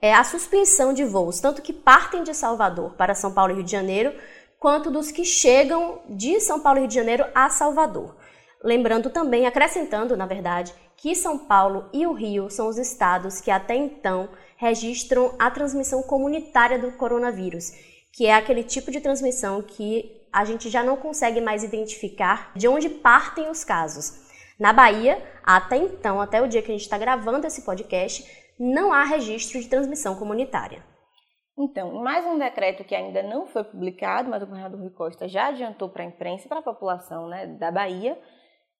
é, 0.00 0.12
a 0.12 0.24
suspensão 0.24 0.92
de 0.92 1.04
voos, 1.04 1.38
tanto 1.38 1.62
que 1.62 1.72
partem 1.72 2.24
de 2.24 2.34
Salvador 2.34 2.94
para 2.96 3.14
São 3.14 3.32
Paulo 3.32 3.52
e 3.52 3.54
Rio 3.56 3.64
de 3.64 3.70
Janeiro, 3.70 4.12
quanto 4.58 4.90
dos 4.90 5.12
que 5.12 5.24
chegam 5.24 6.00
de 6.10 6.40
São 6.40 6.58
Paulo 6.58 6.78
e 6.78 6.80
Rio 6.80 6.88
de 6.88 6.96
Janeiro 6.96 7.24
a 7.32 7.48
Salvador. 7.48 8.16
Lembrando 8.62 9.08
também, 9.08 9.46
acrescentando, 9.46 10.16
na 10.16 10.26
verdade, 10.26 10.74
que 10.96 11.14
São 11.14 11.38
Paulo 11.38 11.88
e 11.92 12.06
o 12.06 12.12
Rio 12.12 12.50
são 12.50 12.68
os 12.68 12.76
estados 12.76 13.40
que 13.40 13.50
até 13.50 13.74
então 13.74 14.28
registram 14.62 15.34
a 15.40 15.50
transmissão 15.50 16.04
comunitária 16.04 16.78
do 16.78 16.92
coronavírus, 16.92 17.72
que 18.12 18.26
é 18.26 18.34
aquele 18.34 18.62
tipo 18.62 18.92
de 18.92 19.00
transmissão 19.00 19.60
que 19.60 20.22
a 20.32 20.44
gente 20.44 20.70
já 20.70 20.84
não 20.84 20.96
consegue 20.96 21.40
mais 21.40 21.64
identificar 21.64 22.52
de 22.54 22.68
onde 22.68 22.88
partem 22.88 23.50
os 23.50 23.64
casos. 23.64 24.22
Na 24.60 24.72
Bahia, 24.72 25.20
até 25.42 25.76
então, 25.76 26.20
até 26.20 26.40
o 26.40 26.46
dia 26.46 26.62
que 26.62 26.70
a 26.70 26.74
gente 26.74 26.84
está 26.84 26.96
gravando 26.96 27.44
esse 27.44 27.62
podcast, 27.62 28.24
não 28.56 28.92
há 28.92 29.02
registro 29.02 29.60
de 29.60 29.68
transmissão 29.68 30.14
comunitária. 30.14 30.84
Então, 31.58 32.00
mais 32.00 32.24
um 32.24 32.38
decreto 32.38 32.84
que 32.84 32.94
ainda 32.94 33.20
não 33.20 33.48
foi 33.48 33.64
publicado, 33.64 34.30
mas 34.30 34.44
o 34.44 34.46
governador 34.46 34.78
Rui 34.78 34.90
Costa 34.90 35.26
já 35.26 35.48
adiantou 35.48 35.88
para 35.88 36.04
a 36.04 36.06
imprensa 36.06 36.46
e 36.46 36.48
para 36.48 36.60
a 36.60 36.62
população 36.62 37.26
né, 37.26 37.46
da 37.46 37.72
Bahia, 37.72 38.16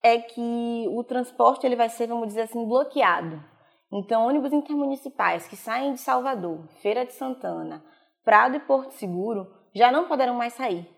é 0.00 0.18
que 0.18 0.86
o 0.90 1.02
transporte 1.02 1.66
ele 1.66 1.74
vai 1.74 1.88
ser, 1.88 2.06
vamos 2.06 2.28
dizer 2.28 2.42
assim, 2.42 2.64
bloqueado. 2.68 3.50
Então, 3.92 4.26
ônibus 4.26 4.52
intermunicipais 4.52 5.46
que 5.46 5.54
saem 5.54 5.92
de 5.92 6.00
Salvador, 6.00 6.66
Feira 6.80 7.04
de 7.04 7.12
Santana, 7.12 7.84
Prado 8.24 8.56
e 8.56 8.60
Porto 8.60 8.92
Seguro 8.92 9.46
já 9.74 9.92
não 9.92 10.08
poderão 10.08 10.34
mais 10.34 10.54
sair. 10.54 10.88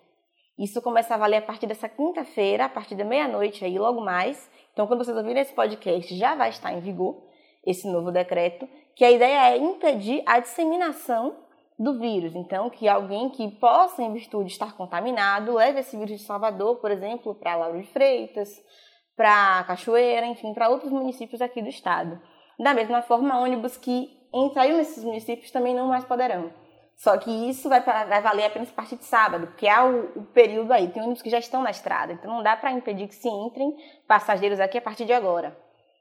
Isso 0.56 0.80
começa 0.80 1.14
a 1.14 1.18
valer 1.18 1.38
a 1.38 1.42
partir 1.42 1.66
dessa 1.66 1.88
quinta-feira, 1.88 2.66
a 2.66 2.68
partir 2.68 2.94
da 2.94 3.04
meia-noite 3.04 3.64
aí, 3.64 3.76
logo 3.76 4.00
mais. 4.00 4.48
Então, 4.72 4.86
quando 4.86 5.04
vocês 5.04 5.16
ouvirem 5.16 5.42
esse 5.42 5.52
podcast, 5.52 6.16
já 6.16 6.36
vai 6.36 6.50
estar 6.50 6.72
em 6.72 6.80
vigor 6.80 7.20
esse 7.66 7.90
novo 7.90 8.12
decreto, 8.12 8.68
que 8.94 9.04
a 9.04 9.10
ideia 9.10 9.50
é 9.50 9.58
impedir 9.58 10.22
a 10.24 10.38
disseminação 10.38 11.36
do 11.76 11.98
vírus. 11.98 12.36
Então, 12.36 12.70
que 12.70 12.86
alguém 12.86 13.30
que 13.30 13.50
possa, 13.58 14.02
em 14.02 14.12
virtude 14.12 14.46
de 14.46 14.52
estar 14.52 14.76
contaminado, 14.76 15.54
leve 15.54 15.80
esse 15.80 15.96
vírus 15.96 16.20
de 16.20 16.26
Salvador, 16.26 16.76
por 16.76 16.92
exemplo, 16.92 17.34
para 17.34 17.56
Lauro 17.56 17.80
de 17.80 17.88
Freitas, 17.88 18.50
para 19.16 19.64
Cachoeira, 19.64 20.26
enfim, 20.26 20.54
para 20.54 20.68
outros 20.68 20.92
municípios 20.92 21.40
aqui 21.40 21.60
do 21.60 21.68
estado. 21.68 22.20
Da 22.58 22.74
mesma 22.74 23.02
forma, 23.02 23.38
ônibus 23.38 23.76
que 23.76 24.10
entrariam 24.32 24.78
nesses 24.78 25.04
municípios 25.04 25.50
também 25.50 25.74
não 25.74 25.88
mais 25.88 26.04
poderão. 26.04 26.52
Só 26.96 27.16
que 27.18 27.30
isso 27.30 27.68
vai, 27.68 27.80
vai 27.80 28.20
valer 28.20 28.44
apenas 28.44 28.70
a 28.70 28.72
partir 28.72 28.96
de 28.96 29.04
sábado, 29.04 29.48
porque 29.48 29.66
há 29.66 29.84
o, 29.84 30.20
o, 30.20 30.22
período 30.26 30.72
aí. 30.72 30.88
Tem 30.88 31.02
ônibus 31.02 31.22
que 31.22 31.30
já 31.30 31.38
estão 31.38 31.62
na 31.62 31.70
estrada, 31.70 32.12
então 32.12 32.32
não 32.32 32.42
dá 32.42 32.56
para 32.56 32.72
impedir 32.72 33.08
que 33.08 33.14
se 33.14 33.28
entrem 33.28 33.76
passageiros 34.06 34.60
aqui 34.60 34.78
a 34.78 34.82
partir 34.82 35.04
de 35.04 35.12
agora. 35.12 35.56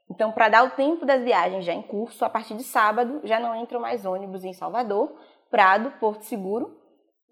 Então, 0.08 0.30
para 0.30 0.48
dar 0.48 0.64
o 0.64 0.70
tempo 0.70 1.04
das 1.04 1.22
viagens 1.22 1.64
já 1.64 1.72
em 1.72 1.82
curso, 1.82 2.24
a 2.24 2.30
partir 2.30 2.54
de 2.54 2.62
sábado 2.62 3.20
já 3.24 3.40
não 3.40 3.56
entram 3.56 3.80
mais 3.80 4.04
ônibus 4.04 4.44
em 4.44 4.52
Salvador, 4.52 5.12
Prado, 5.50 5.90
Porto 5.98 6.22
Seguro 6.22 6.78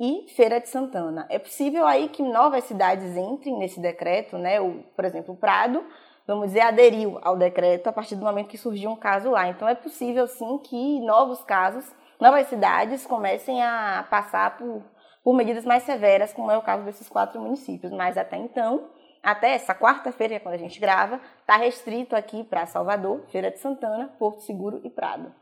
e 0.00 0.26
Feira 0.34 0.58
de 0.58 0.68
Santana. 0.68 1.26
É 1.28 1.38
possível 1.38 1.86
aí 1.86 2.08
que 2.08 2.22
novas 2.22 2.64
cidades 2.64 3.16
entrem 3.16 3.58
nesse 3.58 3.78
decreto, 3.78 4.38
né? 4.38 4.60
O, 4.60 4.82
por 4.96 5.04
exemplo, 5.04 5.36
Prado, 5.36 5.84
vamos 6.26 6.48
dizer, 6.48 6.60
aderiu 6.60 7.18
ao 7.22 7.36
decreto 7.36 7.88
a 7.88 7.92
partir 7.92 8.16
do 8.16 8.24
momento 8.24 8.48
que 8.48 8.58
surgiu 8.58 8.90
um 8.90 8.96
caso 8.96 9.30
lá. 9.30 9.48
Então, 9.48 9.68
é 9.68 9.74
possível 9.74 10.26
sim 10.26 10.58
que 10.58 11.00
novos 11.00 11.42
casos, 11.42 11.84
novas 12.20 12.46
cidades 12.48 13.06
comecem 13.06 13.62
a 13.62 14.06
passar 14.08 14.56
por, 14.56 14.82
por 15.22 15.34
medidas 15.34 15.64
mais 15.64 15.82
severas, 15.82 16.32
como 16.32 16.50
é 16.50 16.56
o 16.56 16.62
caso 16.62 16.84
desses 16.84 17.08
quatro 17.08 17.40
municípios. 17.40 17.92
Mas 17.92 18.16
até 18.16 18.36
então, 18.36 18.88
até 19.22 19.54
essa 19.54 19.74
quarta-feira, 19.74 20.40
quando 20.40 20.56
a 20.56 20.58
gente 20.58 20.80
grava, 20.80 21.20
está 21.40 21.56
restrito 21.56 22.16
aqui 22.16 22.42
para 22.42 22.66
Salvador, 22.66 23.20
Feira 23.30 23.50
de 23.50 23.58
Santana, 23.58 24.10
Porto 24.18 24.40
Seguro 24.42 24.80
e 24.82 24.90
Prado. 24.90 25.32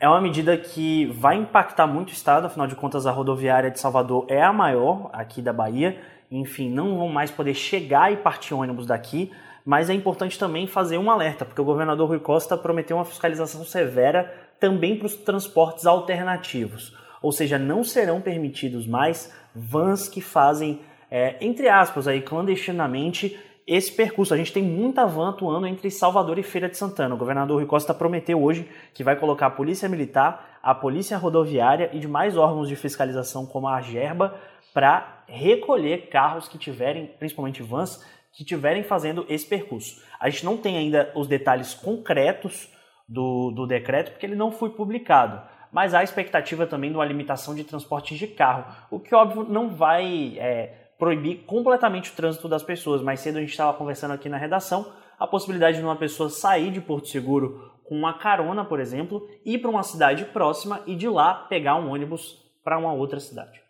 É 0.00 0.08
uma 0.08 0.20
medida 0.20 0.56
que 0.56 1.06
vai 1.06 1.36
impactar 1.36 1.86
muito 1.86 2.10
o 2.10 2.12
estado, 2.12 2.46
afinal 2.46 2.68
de 2.68 2.76
contas 2.76 3.04
a 3.04 3.10
rodoviária 3.10 3.68
de 3.68 3.80
Salvador 3.80 4.26
é 4.28 4.40
a 4.40 4.52
maior 4.52 5.10
aqui 5.12 5.42
da 5.42 5.52
Bahia. 5.52 6.00
Enfim, 6.30 6.70
não 6.70 6.98
vão 6.98 7.08
mais 7.08 7.30
poder 7.32 7.54
chegar 7.54 8.12
e 8.12 8.16
partir 8.16 8.54
ônibus 8.54 8.86
daqui, 8.86 9.32
mas 9.68 9.90
é 9.90 9.92
importante 9.92 10.38
também 10.38 10.66
fazer 10.66 10.96
um 10.96 11.10
alerta, 11.10 11.44
porque 11.44 11.60
o 11.60 11.64
governador 11.64 12.08
Rui 12.08 12.20
Costa 12.20 12.56
prometeu 12.56 12.96
uma 12.96 13.04
fiscalização 13.04 13.66
severa 13.66 14.32
também 14.58 14.96
para 14.96 15.04
os 15.04 15.14
transportes 15.14 15.84
alternativos. 15.84 16.96
Ou 17.20 17.30
seja, 17.30 17.58
não 17.58 17.84
serão 17.84 18.18
permitidos 18.18 18.86
mais 18.86 19.30
vans 19.54 20.08
que 20.08 20.22
fazem 20.22 20.80
é, 21.10 21.36
entre 21.42 21.68
aspas, 21.68 22.08
aí, 22.08 22.22
clandestinamente 22.22 23.38
esse 23.66 23.92
percurso. 23.92 24.32
A 24.32 24.38
gente 24.38 24.54
tem 24.54 24.62
muita 24.62 25.04
van 25.04 25.28
atuando 25.28 25.66
entre 25.66 25.90
Salvador 25.90 26.38
e 26.38 26.42
Feira 26.42 26.70
de 26.70 26.78
Santana. 26.78 27.14
O 27.14 27.18
governador 27.18 27.58
Rui 27.58 27.66
Costa 27.66 27.92
prometeu 27.92 28.42
hoje 28.42 28.66
que 28.94 29.04
vai 29.04 29.16
colocar 29.16 29.48
a 29.48 29.50
Polícia 29.50 29.86
Militar, 29.86 30.58
a 30.62 30.74
Polícia 30.74 31.18
Rodoviária 31.18 31.90
e 31.92 31.98
demais 31.98 32.38
órgãos 32.38 32.68
de 32.68 32.76
fiscalização 32.76 33.44
como 33.44 33.68
a 33.68 33.82
Gerba 33.82 34.34
para 34.72 35.24
recolher 35.26 36.08
carros 36.08 36.48
que 36.48 36.56
tiverem, 36.56 37.06
principalmente 37.18 37.62
vans, 37.62 38.02
que 38.38 38.44
tiverem 38.44 38.84
fazendo 38.84 39.26
esse 39.28 39.44
percurso. 39.44 40.00
A 40.20 40.30
gente 40.30 40.44
não 40.44 40.56
tem 40.56 40.78
ainda 40.78 41.10
os 41.16 41.26
detalhes 41.26 41.74
concretos 41.74 42.72
do, 43.08 43.50
do 43.50 43.66
decreto 43.66 44.12
porque 44.12 44.24
ele 44.24 44.36
não 44.36 44.52
foi 44.52 44.70
publicado 44.70 45.42
mas 45.70 45.92
há 45.92 46.02
expectativa 46.02 46.66
também 46.66 46.90
de 46.90 46.96
uma 46.96 47.04
limitação 47.04 47.54
de 47.54 47.62
transportes 47.62 48.18
de 48.18 48.26
carro, 48.26 48.64
o 48.90 48.98
que 48.98 49.14
óbvio 49.14 49.44
não 49.44 49.68
vai 49.68 50.38
é, 50.38 50.92
proibir 50.98 51.44
completamente 51.44 52.10
o 52.10 52.14
trânsito 52.14 52.48
das 52.48 52.62
pessoas. 52.62 53.02
Mais 53.02 53.20
cedo 53.20 53.36
a 53.36 53.40
gente 53.40 53.50
estava 53.50 53.76
conversando 53.76 54.12
aqui 54.14 54.30
na 54.30 54.38
redação 54.38 54.90
a 55.18 55.26
possibilidade 55.26 55.76
de 55.76 55.84
uma 55.84 55.96
pessoa 55.96 56.30
sair 56.30 56.70
de 56.70 56.80
Porto 56.80 57.08
Seguro 57.08 57.70
com 57.84 57.94
uma 57.94 58.14
carona, 58.14 58.64
por 58.64 58.80
exemplo, 58.80 59.28
ir 59.44 59.58
para 59.58 59.70
uma 59.70 59.82
cidade 59.82 60.24
próxima 60.26 60.80
e 60.86 60.94
de 60.94 61.06
lá 61.06 61.34
pegar 61.34 61.76
um 61.76 61.90
ônibus 61.90 62.42
para 62.64 62.78
uma 62.78 62.92
outra 62.92 63.20
cidade. 63.20 63.67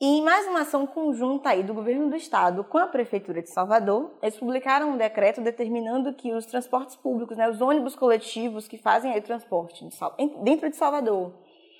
E 0.00 0.20
mais 0.22 0.44
uma 0.48 0.62
ação 0.62 0.88
conjunta 0.88 1.50
aí 1.50 1.62
do 1.62 1.72
governo 1.72 2.10
do 2.10 2.16
estado 2.16 2.64
com 2.64 2.78
a 2.78 2.86
prefeitura 2.86 3.40
de 3.40 3.48
Salvador, 3.48 4.18
eles 4.20 4.36
publicaram 4.36 4.90
um 4.90 4.96
decreto 4.96 5.40
determinando 5.40 6.12
que 6.12 6.34
os 6.34 6.46
transportes 6.46 6.96
públicos, 6.96 7.36
né, 7.36 7.48
os 7.48 7.60
ônibus 7.60 7.94
coletivos 7.94 8.66
que 8.66 8.76
fazem 8.76 9.12
aí 9.12 9.20
o 9.20 9.22
transporte 9.22 9.88
dentro 10.42 10.68
de 10.68 10.74
Salvador, 10.74 11.32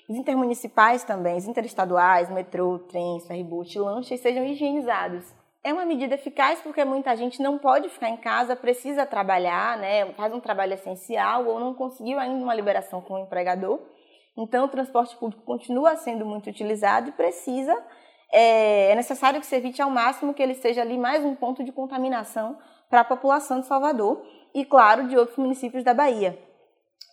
os 0.07 0.15
intermunicipais 0.15 1.03
também, 1.03 1.35
os 1.35 1.45
interestaduais, 1.45 2.29
metrô, 2.29 2.79
trens, 2.79 3.27
ferryboat, 3.27 3.77
lanchas 3.77 4.21
sejam 4.21 4.45
higienizados. 4.45 5.35
É 5.61 5.73
uma 5.73 5.85
medida 5.85 6.15
eficaz 6.15 6.61
porque 6.61 6.85
muita 6.85 7.17
gente 7.17 7.43
não 7.43 7.57
pode 7.57 7.89
ficar 7.89 8.09
em 8.09 8.17
casa, 8.17 8.55
precisa 8.55 9.05
trabalhar, 9.05 9.77
né, 9.77 10.05
faz 10.13 10.33
um 10.33 10.39
trabalho 10.39 10.73
essencial 10.73 11.45
ou 11.47 11.59
não 11.59 11.73
conseguiu 11.73 12.17
ainda 12.17 12.41
uma 12.41 12.55
liberação 12.55 13.01
com 13.01 13.15
o 13.15 13.19
empregador. 13.19 13.77
Então, 14.37 14.65
o 14.65 14.69
transporte 14.69 15.15
público 15.17 15.43
continua 15.43 15.95
sendo 15.97 16.25
muito 16.25 16.49
utilizado 16.49 17.09
e 17.09 17.13
precisa, 17.13 17.75
é, 18.31 18.91
é 18.91 18.95
necessário 18.95 19.39
que 19.39 19.45
se 19.45 19.55
evite 19.55 19.81
ao 19.81 19.89
máximo 19.89 20.33
que 20.33 20.41
ele 20.41 20.55
seja 20.55 20.81
ali 20.81 20.97
mais 20.97 21.23
um 21.23 21.35
ponto 21.35 21.63
de 21.63 21.71
contaminação 21.71 22.57
para 22.89 23.01
a 23.01 23.05
população 23.05 23.59
de 23.59 23.65
Salvador 23.65 24.25
e, 24.53 24.63
claro, 24.63 25.07
de 25.07 25.17
outros 25.17 25.37
municípios 25.37 25.83
da 25.83 25.93
Bahia. 25.93 26.37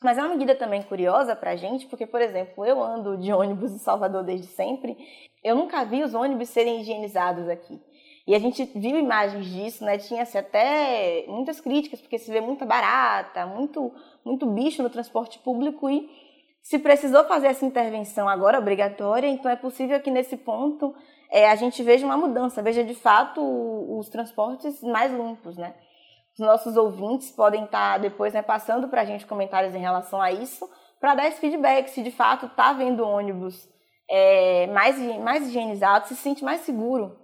Mas 0.02 0.18
é 0.18 0.22
uma 0.22 0.30
medida 0.30 0.54
também 0.54 0.82
curiosa 0.82 1.36
para 1.36 1.52
a 1.52 1.56
gente, 1.56 1.86
porque, 1.86 2.06
por 2.06 2.20
exemplo, 2.20 2.64
eu 2.66 2.82
ando 2.82 3.16
de 3.16 3.32
ônibus 3.32 3.72
em 3.72 3.78
Salvador 3.78 4.24
desde 4.24 4.48
sempre, 4.48 4.96
eu 5.44 5.54
nunca 5.54 5.84
vi 5.84 6.02
os 6.02 6.12
ônibus 6.12 6.48
serem 6.48 6.80
higienizados 6.80 7.48
aqui. 7.48 7.80
E 8.26 8.34
a 8.34 8.38
gente 8.38 8.64
viu 8.64 8.98
imagens 8.98 9.46
disso, 9.46 9.84
né? 9.84 9.98
Tinha-se 9.98 10.38
até 10.38 11.24
muitas 11.26 11.60
críticas, 11.60 12.00
porque 12.00 12.18
se 12.18 12.30
vê 12.30 12.40
muita 12.40 12.64
barata, 12.64 13.46
muito, 13.46 13.92
muito 14.24 14.46
bicho 14.46 14.82
no 14.82 14.90
transporte 14.90 15.38
público 15.40 15.90
e 15.90 16.08
se 16.62 16.78
precisou 16.78 17.24
fazer 17.24 17.48
essa 17.48 17.66
intervenção 17.66 18.28
agora 18.28 18.58
obrigatória, 18.58 19.26
então 19.26 19.50
é 19.50 19.56
possível 19.56 20.00
que 20.00 20.10
nesse 20.10 20.36
ponto 20.36 20.94
é, 21.30 21.50
a 21.50 21.56
gente 21.56 21.82
veja 21.82 22.06
uma 22.06 22.16
mudança, 22.16 22.62
veja 22.62 22.84
de 22.84 22.94
fato 22.94 23.40
os 23.98 24.08
transportes 24.08 24.80
mais 24.82 25.12
limpos, 25.12 25.56
né? 25.56 25.74
Os 26.38 26.46
nossos 26.46 26.76
ouvintes 26.76 27.30
podem 27.30 27.64
estar 27.64 27.98
depois 27.98 28.32
né, 28.32 28.40
passando 28.40 28.88
para 28.88 29.02
a 29.02 29.04
gente 29.04 29.26
comentários 29.26 29.74
em 29.74 29.80
relação 29.80 30.20
a 30.20 30.30
isso, 30.30 30.68
para 31.00 31.14
dar 31.14 31.26
esse 31.26 31.40
feedback, 31.40 31.88
se 31.88 32.02
de 32.02 32.10
fato 32.10 32.46
está 32.46 32.72
vendo 32.72 33.06
ônibus 33.06 33.68
é, 34.08 34.66
mais, 34.68 34.98
mais 35.20 35.48
higienizado, 35.48 36.06
se 36.06 36.16
sente 36.16 36.44
mais 36.44 36.60
seguro 36.60 37.18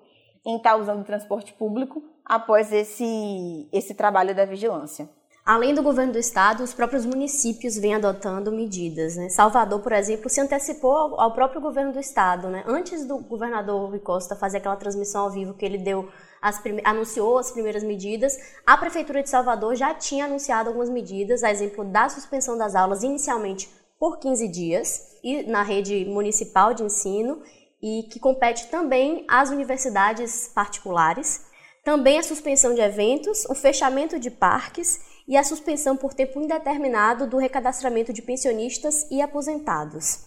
em 0.45 0.57
estar 0.57 0.71
tá 0.71 0.77
usando 0.77 1.01
o 1.01 1.05
transporte 1.05 1.53
público 1.53 2.03
após 2.25 2.73
esse, 2.73 3.69
esse 3.73 3.95
trabalho 3.95 4.35
da 4.35 4.45
vigilância. 4.45 5.09
Além 5.49 5.75
do 5.75 5.83
governo 5.83 6.13
do 6.13 6.19
estado, 6.19 6.63
os 6.63 6.75
próprios 6.75 7.07
municípios 7.07 7.75
vêm 7.79 7.95
adotando 7.95 8.53
medidas. 8.53 9.17
Né? 9.17 9.31
Salvador, 9.31 9.81
por 9.81 9.93
exemplo, 9.93 10.29
se 10.29 10.43
antecipou 10.43 11.19
ao 11.19 11.33
próprio 11.33 11.59
governo 11.59 11.91
do 11.91 11.99
estado. 11.99 12.49
Né? 12.49 12.63
Antes 12.67 13.07
do 13.07 13.17
governador 13.17 13.89
Rui 13.89 13.99
Costa 13.99 14.37
fazer 14.37 14.59
aquela 14.59 14.77
transmissão 14.77 15.23
ao 15.23 15.31
vivo 15.31 15.55
que 15.55 15.65
ele 15.65 15.79
deu 15.79 16.07
as 16.43 16.61
anunciou 16.85 17.39
as 17.39 17.51
primeiras 17.51 17.83
medidas, 17.83 18.37
a 18.67 18.77
Prefeitura 18.77 19.23
de 19.23 19.31
Salvador 19.31 19.75
já 19.75 19.95
tinha 19.95 20.27
anunciado 20.27 20.69
algumas 20.69 20.91
medidas, 20.91 21.43
a 21.43 21.51
exemplo 21.51 21.83
da 21.83 22.11
suspensão 22.11 22.59
das 22.59 22.75
aulas 22.75 23.03
inicialmente 23.03 23.71
por 23.99 24.19
15 24.19 24.49
dias 24.49 25.17
e 25.25 25.45
na 25.45 25.63
rede 25.63 26.05
municipal 26.05 26.75
de 26.75 26.83
ensino 26.83 27.41
e 27.83 28.03
que 28.13 28.21
compete 28.21 28.67
também 28.67 29.25
às 29.27 29.49
universidades 29.49 30.53
particulares, 30.55 31.47
também 31.83 32.19
a 32.19 32.23
suspensão 32.23 32.75
de 32.75 32.83
eventos, 32.83 33.47
o 33.47 33.55
fechamento 33.55 34.21
de 34.21 34.31
parques 34.31 35.08
e 35.29 35.37
a 35.37 35.45
suspensão 35.45 35.95
por 35.95 36.15
tempo 36.15 36.41
indeterminado 36.41 37.27
do 37.27 37.37
recadastramento 37.37 38.13
de 38.13 38.23
pensionistas 38.23 39.07
e 39.11 39.21
aposentados. 39.21 40.27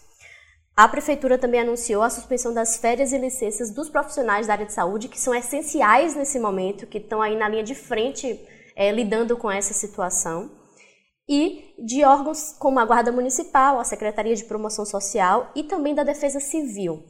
A 0.77 0.87
Prefeitura 0.87 1.37
também 1.37 1.59
anunciou 1.59 2.03
a 2.03 2.09
suspensão 2.09 2.53
das 2.53 2.77
férias 2.77 3.11
e 3.11 3.17
licenças 3.17 3.71
dos 3.71 3.89
profissionais 3.89 4.47
da 4.47 4.53
área 4.53 4.65
de 4.65 4.73
saúde, 4.73 5.09
que 5.09 5.19
são 5.19 5.33
essenciais 5.33 6.15
nesse 6.15 6.39
momento, 6.39 6.85
que 6.85 6.99
estão 6.99 7.21
aí 7.21 7.35
na 7.35 7.49
linha 7.49 7.63
de 7.63 7.75
frente 7.75 8.39
é, 8.75 8.91
lidando 8.91 9.35
com 9.35 9.51
essa 9.51 9.73
situação, 9.73 10.51
e 11.27 11.73
de 11.77 12.03
órgãos 12.03 12.53
como 12.57 12.79
a 12.79 12.85
Guarda 12.85 13.11
Municipal, 13.11 13.79
a 13.79 13.83
Secretaria 13.83 14.35
de 14.35 14.45
Promoção 14.45 14.85
Social 14.85 15.51
e 15.55 15.63
também 15.63 15.95
da 15.95 16.03
Defesa 16.03 16.39
Civil. 16.39 17.03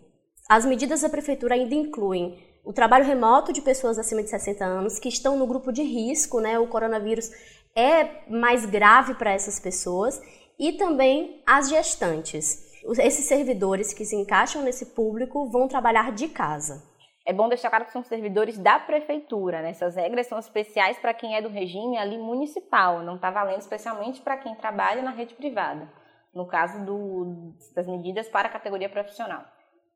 As 0.49 0.65
medidas 0.65 1.01
da 1.01 1.09
Prefeitura 1.09 1.55
ainda 1.55 1.75
incluem 1.75 2.37
o 2.63 2.73
trabalho 2.73 3.05
remoto 3.05 3.51
de 3.51 3.61
pessoas 3.61 3.97
acima 3.97 4.21
de 4.21 4.29
60 4.29 4.63
anos 4.63 4.99
que 4.99 5.09
estão 5.09 5.37
no 5.37 5.47
grupo 5.47 5.71
de 5.71 5.81
risco, 5.81 6.39
né? 6.39 6.59
O 6.59 6.67
coronavírus 6.67 7.31
é 7.75 8.29
mais 8.29 8.65
grave 8.65 9.13
para 9.15 9.31
essas 9.31 9.59
pessoas 9.59 10.21
e 10.59 10.73
também 10.73 11.41
as 11.45 11.69
gestantes. 11.69 12.69
Esses 12.99 13.25
servidores 13.25 13.93
que 13.93 14.05
se 14.05 14.15
encaixam 14.15 14.63
nesse 14.63 14.87
público 14.87 15.49
vão 15.49 15.67
trabalhar 15.67 16.11
de 16.11 16.27
casa. 16.27 16.89
É 17.25 17.31
bom 17.31 17.47
deixar 17.47 17.69
claro 17.69 17.85
que 17.85 17.91
são 17.91 18.03
servidores 18.03 18.57
da 18.57 18.79
prefeitura, 18.79 19.61
né? 19.61 19.69
Essas 19.69 19.95
regras 19.95 20.25
são 20.27 20.39
especiais 20.39 20.97
para 20.97 21.13
quem 21.13 21.35
é 21.35 21.41
do 21.41 21.49
regime 21.49 21.97
ali 21.97 22.17
municipal, 22.17 23.03
não 23.03 23.15
está 23.15 23.29
valendo 23.29 23.61
especialmente 23.61 24.21
para 24.21 24.37
quem 24.37 24.55
trabalha 24.55 25.03
na 25.03 25.11
rede 25.11 25.35
privada, 25.35 25.87
no 26.33 26.47
caso 26.47 26.83
do, 26.83 27.53
das 27.75 27.87
medidas 27.87 28.27
para 28.27 28.47
a 28.47 28.51
categoria 28.51 28.89
profissional. 28.89 29.43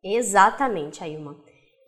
Exatamente, 0.03 1.03
Ailma. 1.03 1.35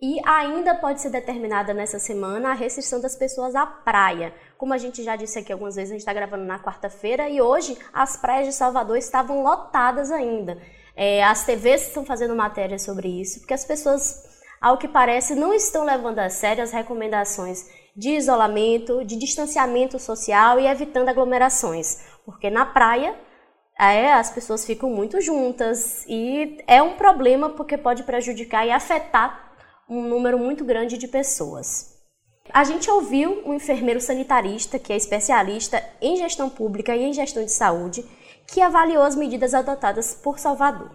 E 0.00 0.20
ainda 0.24 0.76
pode 0.76 1.00
ser 1.00 1.10
determinada 1.10 1.74
nessa 1.74 1.98
semana 1.98 2.50
a 2.50 2.54
restrição 2.54 3.00
das 3.00 3.16
pessoas 3.16 3.56
à 3.56 3.66
praia. 3.66 4.32
Como 4.56 4.72
a 4.72 4.78
gente 4.78 5.02
já 5.02 5.16
disse 5.16 5.40
aqui 5.40 5.52
algumas 5.52 5.74
vezes, 5.74 5.90
a 5.90 5.94
gente 5.94 6.02
está 6.02 6.12
gravando 6.12 6.44
na 6.44 6.60
quarta-feira 6.60 7.28
e 7.28 7.40
hoje 7.40 7.76
as 7.92 8.16
praias 8.16 8.46
de 8.46 8.52
Salvador 8.52 8.96
estavam 8.96 9.42
lotadas 9.42 10.12
ainda. 10.12 10.56
É, 10.94 11.24
as 11.24 11.44
TVs 11.44 11.88
estão 11.88 12.04
fazendo 12.04 12.36
matéria 12.36 12.78
sobre 12.78 13.08
isso, 13.08 13.40
porque 13.40 13.54
as 13.54 13.64
pessoas, 13.64 14.24
ao 14.60 14.78
que 14.78 14.86
parece, 14.86 15.34
não 15.34 15.52
estão 15.52 15.84
levando 15.84 16.20
a 16.20 16.30
sério 16.30 16.62
as 16.62 16.70
recomendações 16.70 17.68
de 17.96 18.10
isolamento, 18.10 19.04
de 19.04 19.16
distanciamento 19.16 19.98
social 19.98 20.60
e 20.60 20.68
evitando 20.68 21.08
aglomerações. 21.08 22.04
Porque 22.24 22.48
na 22.48 22.64
praia 22.64 23.16
é, 23.76 24.12
as 24.12 24.30
pessoas 24.30 24.64
ficam 24.64 24.90
muito 24.90 25.20
juntas 25.20 26.04
e 26.06 26.62
é 26.68 26.80
um 26.80 26.94
problema 26.94 27.50
porque 27.50 27.76
pode 27.76 28.04
prejudicar 28.04 28.64
e 28.64 28.70
afetar 28.70 29.47
um 29.88 30.02
número 30.02 30.38
muito 30.38 30.64
grande 30.64 30.98
de 30.98 31.08
pessoas. 31.08 31.96
A 32.52 32.64
gente 32.64 32.90
ouviu 32.90 33.42
um 33.44 33.54
enfermeiro 33.54 34.00
sanitarista, 34.00 34.78
que 34.78 34.92
é 34.92 34.96
especialista 34.96 35.82
em 36.00 36.16
gestão 36.16 36.48
pública 36.48 36.94
e 36.94 37.04
em 37.04 37.12
gestão 37.12 37.44
de 37.44 37.52
saúde, 37.52 38.04
que 38.46 38.60
avaliou 38.60 39.02
as 39.02 39.14
medidas 39.14 39.54
adotadas 39.54 40.14
por 40.14 40.38
Salvador. 40.38 40.90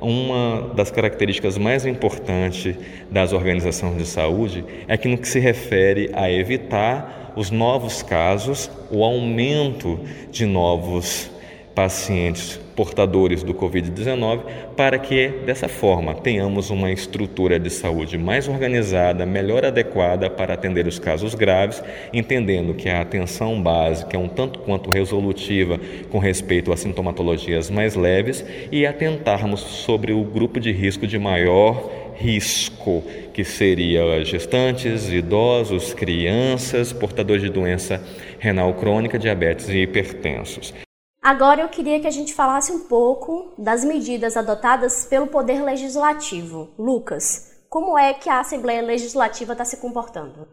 Uma 0.00 0.74
das 0.74 0.90
características 0.90 1.56
mais 1.56 1.86
importantes 1.86 2.76
das 3.10 3.32
organizações 3.32 3.96
de 3.96 4.06
saúde 4.06 4.64
é 4.86 4.96
que, 4.96 5.08
no 5.08 5.18
que 5.18 5.28
se 5.28 5.38
refere 5.38 6.10
a 6.14 6.30
evitar 6.30 7.32
os 7.36 7.50
novos 7.50 8.02
casos, 8.02 8.70
o 8.90 9.04
aumento 9.04 10.00
de 10.30 10.46
novos 10.46 11.30
pacientes 11.76 12.58
portadores 12.74 13.42
do 13.42 13.52
Covid-19, 13.52 14.40
para 14.74 14.98
que, 14.98 15.28
dessa 15.44 15.68
forma, 15.68 16.14
tenhamos 16.14 16.70
uma 16.70 16.90
estrutura 16.90 17.58
de 17.58 17.68
saúde 17.68 18.16
mais 18.16 18.48
organizada, 18.48 19.26
melhor 19.26 19.64
adequada 19.64 20.30
para 20.30 20.54
atender 20.54 20.86
os 20.86 20.98
casos 20.98 21.34
graves, 21.34 21.82
entendendo 22.14 22.72
que 22.72 22.88
a 22.88 23.02
atenção 23.02 23.62
básica 23.62 24.16
é 24.16 24.18
um 24.18 24.28
tanto 24.28 24.60
quanto 24.60 24.90
resolutiva 24.90 25.78
com 26.10 26.18
respeito 26.18 26.72
a 26.72 26.76
sintomatologias 26.78 27.68
mais 27.68 27.94
leves 27.94 28.44
e 28.72 28.86
atentarmos 28.86 29.60
sobre 29.60 30.14
o 30.14 30.24
grupo 30.24 30.58
de 30.58 30.72
risco 30.72 31.06
de 31.06 31.18
maior 31.18 31.90
risco, 32.16 33.04
que 33.34 33.44
seria 33.44 34.24
gestantes, 34.24 35.10
idosos, 35.10 35.92
crianças, 35.92 36.90
portadores 36.90 37.42
de 37.42 37.50
doença 37.50 38.02
renal 38.38 38.72
crônica, 38.72 39.18
diabetes 39.18 39.68
e 39.68 39.82
hipertensos. 39.82 40.85
Agora 41.26 41.60
eu 41.60 41.68
queria 41.68 41.98
que 41.98 42.06
a 42.06 42.10
gente 42.12 42.32
falasse 42.32 42.70
um 42.70 42.86
pouco 42.86 43.52
das 43.58 43.84
medidas 43.84 44.36
adotadas 44.36 45.06
pelo 45.06 45.26
Poder 45.26 45.60
Legislativo. 45.60 46.72
Lucas, 46.78 47.66
como 47.68 47.98
é 47.98 48.14
que 48.14 48.30
a 48.30 48.38
Assembleia 48.38 48.80
Legislativa 48.80 49.50
está 49.50 49.64
se 49.64 49.80
comportando? 49.80 50.46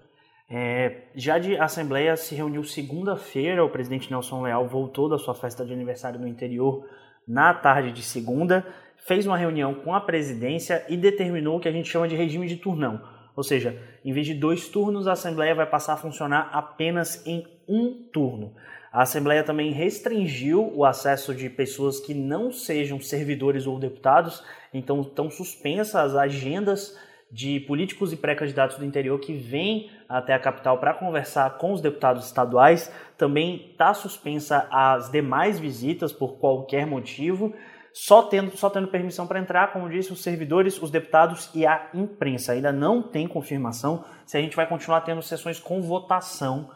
É, 0.50 1.04
já 1.14 1.38
de 1.38 1.56
Assembleia 1.56 2.18
se 2.18 2.34
reuniu 2.34 2.64
segunda-feira, 2.64 3.64
o 3.64 3.70
presidente 3.70 4.10
Nelson 4.10 4.42
Leal 4.42 4.68
voltou 4.68 5.08
da 5.08 5.20
sua 5.20 5.36
festa 5.36 5.64
de 5.64 5.72
aniversário 5.72 6.20
no 6.20 6.28
interior 6.28 6.84
na 7.28 7.54
tarde 7.54 7.92
de 7.92 8.02
segunda, 8.02 8.66
fez 8.98 9.28
uma 9.28 9.38
reunião 9.38 9.76
com 9.76 9.94
a 9.94 10.02
presidência 10.02 10.84
e 10.90 10.98
determinou 10.98 11.58
o 11.58 11.60
que 11.60 11.70
a 11.70 11.72
gente 11.72 11.88
chama 11.88 12.08
de 12.08 12.16
regime 12.16 12.48
de 12.48 12.58
turnão. 12.58 13.00
Ou 13.36 13.44
seja, 13.44 13.80
em 14.04 14.12
vez 14.12 14.26
de 14.26 14.34
dois 14.34 14.68
turnos, 14.68 15.08
a 15.08 15.12
Assembleia 15.12 15.54
vai 15.54 15.68
passar 15.68 15.94
a 15.94 15.98
funcionar 15.98 16.50
apenas 16.52 17.24
em 17.28 17.46
um 17.68 18.10
turno. 18.12 18.56
A 18.94 19.02
Assembleia 19.02 19.44
também 19.44 19.72
restringiu 19.72 20.72
o 20.76 20.86
acesso 20.86 21.34
de 21.34 21.50
pessoas 21.50 22.00
que 22.00 22.14
não 22.14 22.52
sejam 22.52 23.02
servidores 23.02 23.66
ou 23.66 23.80
deputados, 23.80 24.44
então 24.72 25.02
estão 25.02 25.32
suspensas 25.32 25.96
as 25.96 26.16
agendas 26.16 26.96
de 27.32 27.60
políticos 27.62 28.14
e 28.14 28.16
pré-candidatos 28.16 28.78
do 28.78 28.86
interior 28.86 29.20
que 29.20 29.34
vêm 29.34 29.90
até 30.08 30.36
a 30.36 30.40
capital 30.40 30.78
para 30.78 30.94
conversar 30.94 31.58
com 31.58 31.74
os 31.74 31.82
deputados 31.82 32.28
estaduais. 32.28 32.94
Também 33.18 33.72
está 33.72 33.96
suspensa 33.96 34.68
as 34.70 35.10
demais 35.10 35.60
visitas 35.60 36.14
por 36.14 36.38
qualquer 36.38 36.86
motivo, 36.86 37.52
só 37.92 38.22
tendo, 38.22 38.56
só 38.56 38.70
tendo 38.70 38.88
permissão 38.90 39.26
para 39.26 39.40
entrar, 39.40 39.74
como 39.74 39.90
disse, 39.90 40.14
os 40.14 40.22
servidores, 40.22 40.80
os 40.80 40.92
deputados 40.92 41.50
e 41.56 41.66
a 41.66 41.90
imprensa. 41.96 42.52
Ainda 42.52 42.72
não 42.72 43.02
tem 43.02 43.28
confirmação 43.28 44.06
se 44.24 44.38
a 44.38 44.42
gente 44.42 44.56
vai 44.56 44.68
continuar 44.68 45.02
tendo 45.02 45.24
sessões 45.24 45.60
com 45.60 45.82
votação 45.82 46.70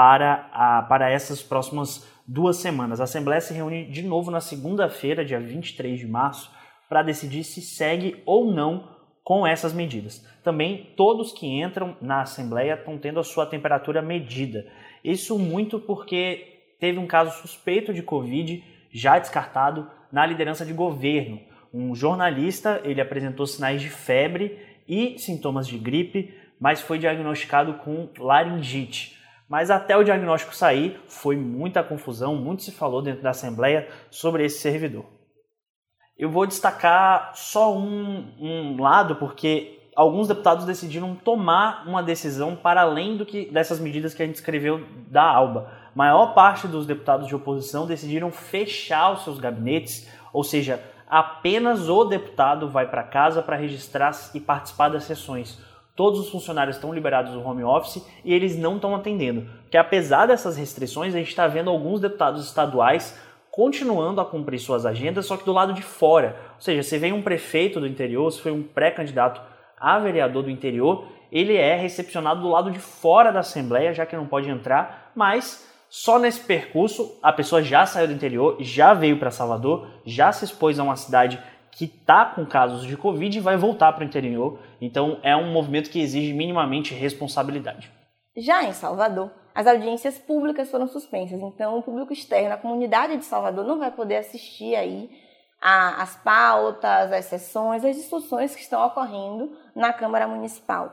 para, 0.00 0.48
a, 0.54 0.80
para 0.80 1.10
essas 1.10 1.42
próximas 1.42 2.08
duas 2.26 2.56
semanas. 2.56 3.02
A 3.02 3.04
Assembleia 3.04 3.38
se 3.38 3.52
reúne 3.52 3.84
de 3.84 4.00
novo 4.00 4.30
na 4.30 4.40
segunda-feira, 4.40 5.26
dia 5.26 5.38
23 5.38 5.98
de 5.98 6.06
março, 6.06 6.50
para 6.88 7.02
decidir 7.02 7.44
se 7.44 7.60
segue 7.60 8.22
ou 8.24 8.50
não 8.50 8.96
com 9.22 9.46
essas 9.46 9.74
medidas. 9.74 10.26
Também 10.42 10.94
todos 10.96 11.32
que 11.34 11.46
entram 11.46 11.98
na 12.00 12.22
Assembleia 12.22 12.76
estão 12.76 12.96
tendo 12.96 13.20
a 13.20 13.22
sua 13.22 13.44
temperatura 13.44 14.00
medida. 14.00 14.66
Isso 15.04 15.38
muito 15.38 15.78
porque 15.78 16.76
teve 16.80 16.98
um 16.98 17.06
caso 17.06 17.38
suspeito 17.42 17.92
de 17.92 18.02
Covid 18.02 18.64
já 18.90 19.18
descartado 19.18 19.86
na 20.10 20.24
liderança 20.24 20.64
de 20.64 20.72
governo. 20.72 21.38
Um 21.74 21.94
jornalista, 21.94 22.80
ele 22.84 23.02
apresentou 23.02 23.46
sinais 23.46 23.82
de 23.82 23.90
febre 23.90 24.58
e 24.88 25.18
sintomas 25.18 25.68
de 25.68 25.76
gripe, 25.76 26.34
mas 26.58 26.80
foi 26.80 26.98
diagnosticado 26.98 27.74
com 27.74 28.08
laringite. 28.18 29.19
Mas 29.50 29.68
até 29.68 29.96
o 29.96 30.04
diagnóstico 30.04 30.54
sair, 30.54 31.02
foi 31.08 31.34
muita 31.34 31.82
confusão, 31.82 32.36
muito 32.36 32.62
se 32.62 32.70
falou 32.70 33.02
dentro 33.02 33.20
da 33.20 33.30
Assembleia 33.30 33.88
sobre 34.08 34.44
esse 34.44 34.60
servidor. 34.60 35.04
Eu 36.16 36.30
vou 36.30 36.46
destacar 36.46 37.32
só 37.34 37.76
um, 37.76 38.32
um 38.38 38.80
lado, 38.80 39.16
porque 39.16 39.90
alguns 39.96 40.28
deputados 40.28 40.64
decidiram 40.64 41.16
tomar 41.16 41.84
uma 41.88 42.00
decisão 42.00 42.54
para 42.54 42.82
além 42.82 43.16
do 43.16 43.26
que 43.26 43.50
dessas 43.50 43.80
medidas 43.80 44.14
que 44.14 44.22
a 44.22 44.26
gente 44.26 44.36
escreveu 44.36 44.86
da 45.08 45.24
ALBA. 45.24 45.68
A 45.92 45.98
maior 45.98 46.32
parte 46.32 46.68
dos 46.68 46.86
deputados 46.86 47.26
de 47.26 47.34
oposição 47.34 47.88
decidiram 47.88 48.30
fechar 48.30 49.10
os 49.10 49.24
seus 49.24 49.40
gabinetes, 49.40 50.08
ou 50.32 50.44
seja, 50.44 50.80
apenas 51.08 51.88
o 51.88 52.04
deputado 52.04 52.68
vai 52.68 52.88
para 52.88 53.02
casa 53.02 53.42
para 53.42 53.56
registrar 53.56 54.12
e 54.32 54.38
participar 54.38 54.90
das 54.90 55.02
sessões 55.02 55.58
todos 56.00 56.18
os 56.18 56.30
funcionários 56.30 56.76
estão 56.76 56.94
liberados 56.94 57.34
do 57.34 57.46
home 57.46 57.62
office 57.62 58.02
e 58.24 58.32
eles 58.32 58.56
não 58.56 58.76
estão 58.76 58.96
atendendo. 58.96 59.46
Porque 59.64 59.76
apesar 59.76 60.24
dessas 60.24 60.56
restrições, 60.56 61.14
a 61.14 61.18
gente 61.18 61.28
está 61.28 61.46
vendo 61.46 61.68
alguns 61.68 62.00
deputados 62.00 62.42
estaduais 62.42 63.20
continuando 63.50 64.18
a 64.18 64.24
cumprir 64.24 64.58
suas 64.58 64.86
agendas, 64.86 65.26
só 65.26 65.36
que 65.36 65.44
do 65.44 65.52
lado 65.52 65.74
de 65.74 65.82
fora. 65.82 66.36
Ou 66.54 66.62
seja, 66.62 66.82
você 66.82 66.96
vem 66.96 67.12
um 67.12 67.20
prefeito 67.20 67.78
do 67.78 67.86
interior, 67.86 68.32
se 68.32 68.40
foi 68.40 68.50
um 68.50 68.62
pré-candidato 68.62 69.42
a 69.78 69.98
vereador 69.98 70.42
do 70.42 70.50
interior, 70.50 71.04
ele 71.30 71.54
é 71.54 71.76
recepcionado 71.76 72.40
do 72.40 72.48
lado 72.48 72.70
de 72.70 72.78
fora 72.78 73.30
da 73.30 73.40
Assembleia, 73.40 73.92
já 73.92 74.06
que 74.06 74.16
não 74.16 74.24
pode 74.24 74.48
entrar, 74.48 75.12
mas 75.14 75.68
só 75.90 76.18
nesse 76.18 76.40
percurso 76.40 77.18
a 77.22 77.30
pessoa 77.30 77.62
já 77.62 77.84
saiu 77.84 78.06
do 78.06 78.14
interior, 78.14 78.56
já 78.60 78.94
veio 78.94 79.18
para 79.18 79.30
Salvador, 79.30 79.86
já 80.06 80.32
se 80.32 80.46
expôs 80.46 80.78
a 80.78 80.82
uma 80.82 80.96
cidade 80.96 81.38
que 81.72 81.84
está 81.84 82.24
com 82.24 82.44
casos 82.44 82.86
de 82.86 82.96
Covid 82.96 83.38
vai 83.40 83.56
voltar 83.56 83.92
para 83.92 84.02
o 84.02 84.06
interior. 84.06 84.58
Então 84.80 85.18
é 85.22 85.36
um 85.36 85.52
movimento 85.52 85.90
que 85.90 86.00
exige 86.00 86.32
minimamente 86.32 86.94
responsabilidade. 86.94 87.90
Já 88.36 88.62
em 88.62 88.72
Salvador, 88.72 89.30
as 89.54 89.66
audiências 89.66 90.18
públicas 90.18 90.70
foram 90.70 90.86
suspensas, 90.86 91.40
então 91.40 91.78
o 91.78 91.82
público 91.82 92.12
externo, 92.12 92.54
a 92.54 92.58
comunidade 92.58 93.16
de 93.16 93.24
Salvador, 93.24 93.64
não 93.64 93.78
vai 93.78 93.90
poder 93.90 94.18
assistir 94.18 94.76
aí 94.76 95.10
as 95.60 96.16
pautas, 96.16 97.12
as 97.12 97.24
sessões, 97.26 97.84
as 97.84 97.96
discussões 97.96 98.54
que 98.54 98.62
estão 98.62 98.84
ocorrendo 98.86 99.56
na 99.74 99.92
Câmara 99.92 100.26
Municipal. 100.26 100.92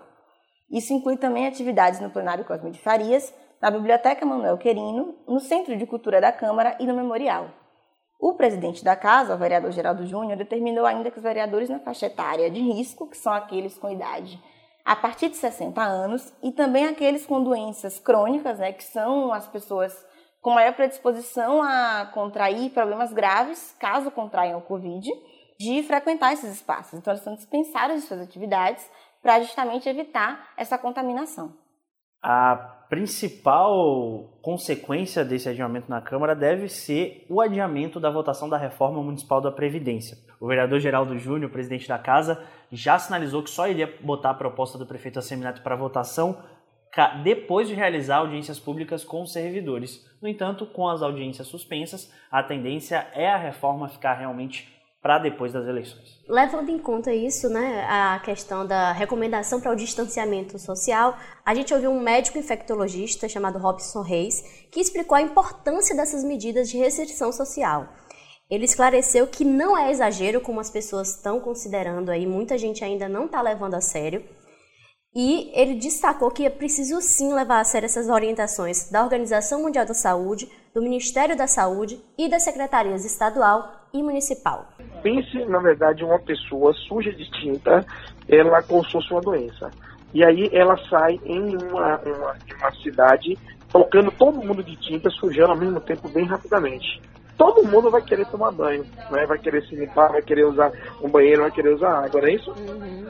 Isso 0.70 0.92
inclui 0.92 1.16
também 1.16 1.48
atividades 1.48 2.02
no 2.02 2.10
plenário 2.10 2.44
Cosme 2.44 2.72
de 2.72 2.80
Farias, 2.80 3.34
na 3.62 3.72
Biblioteca 3.72 4.26
Manuel 4.26 4.58
Querino, 4.58 5.16
no 5.28 5.40
Centro 5.40 5.78
de 5.78 5.86
Cultura 5.86 6.20
da 6.20 6.32
Câmara 6.32 6.76
e 6.80 6.86
no 6.86 6.94
Memorial. 6.94 7.50
O 8.20 8.34
presidente 8.34 8.84
da 8.84 8.96
casa, 8.96 9.36
o 9.36 9.38
vereador 9.38 9.72
Geraldo 9.72 10.06
Júnior, 10.06 10.38
determinou 10.38 10.86
ainda 10.86 11.12
que 11.12 11.18
os 11.18 11.24
vereadores 11.24 11.70
na 11.70 11.80
faixa 11.80 12.08
etária 12.08 12.50
de 12.50 12.60
risco, 12.60 13.08
que 13.08 13.18
são 13.18 13.32
aqueles 13.32 13.78
com 13.78 13.90
idade 13.90 14.42
a 14.88 14.96
partir 14.96 15.28
de 15.28 15.36
60 15.36 15.82
anos, 15.82 16.34
e 16.42 16.50
também 16.50 16.86
aqueles 16.88 17.26
com 17.26 17.44
doenças 17.44 18.00
crônicas, 18.00 18.58
né, 18.58 18.72
que 18.72 18.86
são 18.86 19.34
as 19.34 19.46
pessoas 19.46 19.94
com 20.42 20.52
maior 20.52 20.74
predisposição 20.76 21.62
a 21.62 22.10
contrair 22.14 22.70
problemas 22.70 23.12
graves, 23.12 23.76
caso 23.78 24.10
contraiam 24.10 24.60
o 24.60 24.62
Covid, 24.62 25.06
de 25.60 25.84
frequentar 25.84 26.32
esses 26.32 26.54
espaços. 26.54 26.94
Então, 26.94 27.12
eles 27.12 27.22
são 27.22 27.36
dispensados 27.36 27.98
de 27.98 28.08
suas 28.08 28.22
atividades 28.22 28.90
para 29.22 29.42
justamente 29.42 29.90
evitar 29.90 30.54
essa 30.56 30.78
contaminação. 30.78 31.54
A 32.22 32.56
principal 32.90 34.40
consequência 34.42 35.26
desse 35.26 35.50
adiamento 35.50 35.90
na 35.90 36.02
Câmara 36.02 36.34
deve 36.36 36.70
ser 36.70 37.26
o 37.30 37.42
adiamento 37.42 38.00
da 38.00 38.10
votação 38.10 38.48
da 38.48 38.58
reforma 38.58 39.02
municipal 39.04 39.42
da 39.42 39.52
Previdência. 39.52 40.18
O 40.40 40.48
vereador 40.48 40.80
Geraldo 40.80 41.18
Júnior, 41.18 41.52
presidente 41.52 41.88
da 41.88 42.00
Casa, 42.00 42.42
já 42.72 42.98
sinalizou 42.98 43.44
que 43.44 43.50
só 43.50 43.68
iria 43.68 43.94
botar 44.02 44.32
a 44.32 44.36
proposta 44.36 44.78
do 44.78 44.86
prefeito 44.86 45.20
Assemineto 45.20 45.62
para 45.62 45.76
votação 45.76 46.38
depois 47.24 47.68
de 47.68 47.76
realizar 47.76 48.18
audiências 48.18 48.60
públicas 48.60 49.04
com 49.04 49.22
os 49.22 49.32
servidores. 49.32 50.06
No 50.22 50.28
entanto, 50.28 50.66
com 50.66 50.88
as 50.88 51.02
audiências 51.02 51.48
suspensas, 51.48 52.12
a 52.32 52.42
tendência 52.42 53.08
é 53.14 53.30
a 53.30 53.38
reforma 53.38 53.88
ficar 53.88 54.14
realmente 54.14 54.77
para 55.08 55.20
depois 55.20 55.54
das 55.54 55.66
eleições. 55.66 56.20
Levando 56.28 56.68
em 56.68 56.78
conta 56.78 57.14
isso, 57.14 57.48
né, 57.48 57.88
a 57.88 58.20
questão 58.20 58.68
da 58.68 58.92
recomendação 58.92 59.62
para 59.62 59.72
o 59.72 59.76
distanciamento 59.76 60.60
social, 60.60 61.16
a 61.46 61.56
gente 61.56 61.74
ouviu 61.74 61.92
um 61.92 62.02
médico 62.02 62.38
infectologista 62.38 63.30
chamado 63.30 63.58
Robson 63.58 64.02
Reis, 64.02 64.44
que 64.70 64.82
explicou 64.82 65.16
a 65.16 65.22
importância 65.22 65.96
dessas 65.96 66.26
medidas 66.26 66.70
de 66.70 66.78
restrição 66.78 67.32
social. 67.32 67.88
Ele 68.50 68.66
esclareceu 68.66 69.26
que 69.28 69.46
não 69.46 69.78
é 69.78 69.92
exagero 69.92 70.42
como 70.42 70.60
as 70.60 70.70
pessoas 70.70 71.16
estão 71.16 71.40
considerando 71.40 72.10
aí, 72.10 72.28
muita 72.28 72.58
gente 72.58 72.84
ainda 72.84 73.08
não 73.08 73.28
está 73.28 73.42
levando 73.42 73.76
a 73.76 73.82
sério. 73.82 74.26
E 75.16 75.50
ele 75.54 75.76
destacou 75.76 76.30
que 76.32 76.46
é 76.46 76.50
preciso 76.50 77.00
sim 77.02 77.34
levar 77.34 77.62
a 77.62 77.64
sério 77.64 77.86
essas 77.86 78.10
orientações 78.10 78.90
da 78.92 79.06
Organização 79.06 79.62
Mundial 79.62 79.86
da 79.86 79.94
Saúde, 79.94 80.52
do 80.74 80.82
Ministério 80.82 81.38
da 81.38 81.48
Saúde 81.48 81.98
e 82.18 82.28
das 82.28 82.44
secretarias 82.44 83.06
estadual 83.06 83.77
e 83.94 84.04
municipal. 84.04 84.68
Pense, 85.02 85.46
na 85.46 85.60
verdade, 85.60 86.04
uma 86.04 86.20
pessoa 86.20 86.74
suja 86.74 87.12
de 87.12 87.30
tinta, 87.32 87.86
ela 88.28 88.62
como 88.64 88.84
se 88.86 88.92
fosse 88.92 89.12
uma 89.12 89.22
doença. 89.22 89.72
E 90.14 90.24
aí 90.24 90.50
ela 90.54 90.78
sai 90.90 91.20
em 91.26 91.56
uma, 91.56 91.98
uma, 92.00 92.36
uma 92.60 92.72
cidade, 92.82 93.38
colocando 93.72 94.12
todo 94.12 94.44
mundo 94.44 94.64
de 94.64 94.76
tinta, 94.78 95.10
sujando 95.10 95.52
ao 95.52 95.58
mesmo 95.58 95.80
tempo 95.82 96.08
bem 96.10 96.26
rapidamente 96.26 97.02
todo 97.38 97.64
mundo 97.64 97.92
vai 97.92 98.02
querer 98.02 98.26
tomar 98.26 98.52
banho, 98.52 98.84
né? 99.12 99.26
vai 99.26 99.38
querer 99.38 99.64
se 99.68 99.76
limpar, 99.76 100.12
vai 100.12 100.22
querer 100.22 100.46
usar 100.46 100.72
um 101.02 101.08
banheiro, 101.08 101.44
vai 101.44 101.52
querer 101.52 101.76
usar 101.76 102.06
água, 102.06 102.20
não 102.20 102.28
é 102.28 102.34
isso? 102.34 102.52
Uhum. 102.52 103.06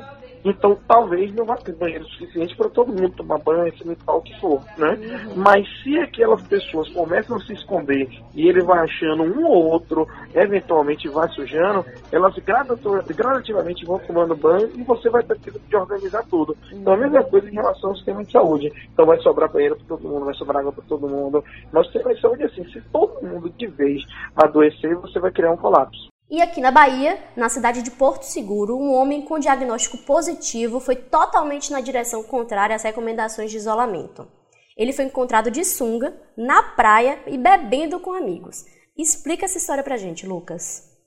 Então, 0.49 0.77
talvez 0.87 1.33
não 1.35 1.45
vá 1.45 1.57
ter 1.57 1.75
banheiro 1.75 2.05
suficiente 2.05 2.55
para 2.55 2.69
todo 2.69 2.93
mundo 2.93 3.09
tomar 3.09 3.37
banho, 3.39 3.77
se 3.77 3.83
limpar 3.83 4.15
o 4.15 4.21
que 4.21 4.39
for, 4.39 4.61
né? 4.77 4.91
Uhum. 4.91 5.35
Mas 5.35 5.67
se 5.83 5.97
aquelas 5.99 6.41
pessoas 6.47 6.89
começam 6.93 7.35
a 7.35 7.39
se 7.41 7.51
esconder 7.51 8.07
e 8.33 8.47
ele 8.47 8.63
vai 8.63 8.79
achando 8.79 9.23
um 9.23 9.45
ou 9.45 9.65
outro, 9.65 10.07
eventualmente 10.33 11.09
vai 11.09 11.27
sujando, 11.29 11.85
elas 12.11 12.33
gradativamente 12.37 13.85
vão 13.85 13.99
tomando 13.99 14.35
banho 14.35 14.71
e 14.73 14.83
você 14.83 15.09
vai 15.09 15.21
ter 15.23 15.37
que 15.39 15.75
organizar 15.75 16.23
tudo. 16.29 16.55
Então, 16.71 16.93
a 16.93 16.97
mesma 16.97 17.23
coisa 17.23 17.49
em 17.49 17.53
relação 17.53 17.89
ao 17.89 17.95
sistema 17.97 18.23
de 18.23 18.31
saúde. 18.31 18.71
Então, 18.93 19.05
vai 19.05 19.19
sobrar 19.19 19.51
banheiro 19.51 19.75
para 19.75 19.97
todo 19.97 20.07
mundo, 20.07 20.25
vai 20.25 20.33
sobrar 20.35 20.61
água 20.61 20.71
para 20.71 20.83
todo 20.85 21.09
mundo. 21.09 21.43
Mas 21.73 21.87
o 21.87 21.91
sistema 21.91 22.15
de 22.15 22.21
saúde, 22.21 22.43
assim, 22.43 22.63
se 22.71 22.81
todo 22.89 23.21
mundo 23.21 23.49
de 23.49 23.67
vez 23.67 24.01
adoecer, 24.35 24.95
você 24.95 25.19
vai 25.19 25.31
criar 25.31 25.51
um 25.51 25.57
colapso. 25.57 26.07
E 26.29 26.41
aqui 26.41 26.59
na 26.59 26.71
Bahia, 26.71 27.23
na 27.37 27.47
cidade 27.47 27.81
de 27.81 27.89
Porto 27.89 28.23
Seguro, 28.23 28.77
um 28.77 28.93
homem 28.93 29.21
com 29.21 29.39
diagnóstico 29.39 29.97
positivo 29.99 30.81
foi 30.81 30.97
totalmente 30.97 31.71
na 31.71 31.79
direção 31.79 32.21
contrária 32.21 32.75
às 32.75 32.83
recomendações 32.83 33.49
de 33.49 33.55
isolamento. 33.55 34.27
Ele 34.75 34.91
foi 34.91 35.05
encontrado 35.05 35.49
de 35.49 35.63
sunga, 35.63 36.13
na 36.35 36.61
praia 36.61 37.17
e 37.27 37.37
bebendo 37.37 37.97
com 38.01 38.11
amigos. 38.11 38.65
Explica 38.97 39.45
essa 39.45 39.57
história 39.57 39.83
pra 39.83 39.95
gente, 39.95 40.27
Lucas. 40.27 40.97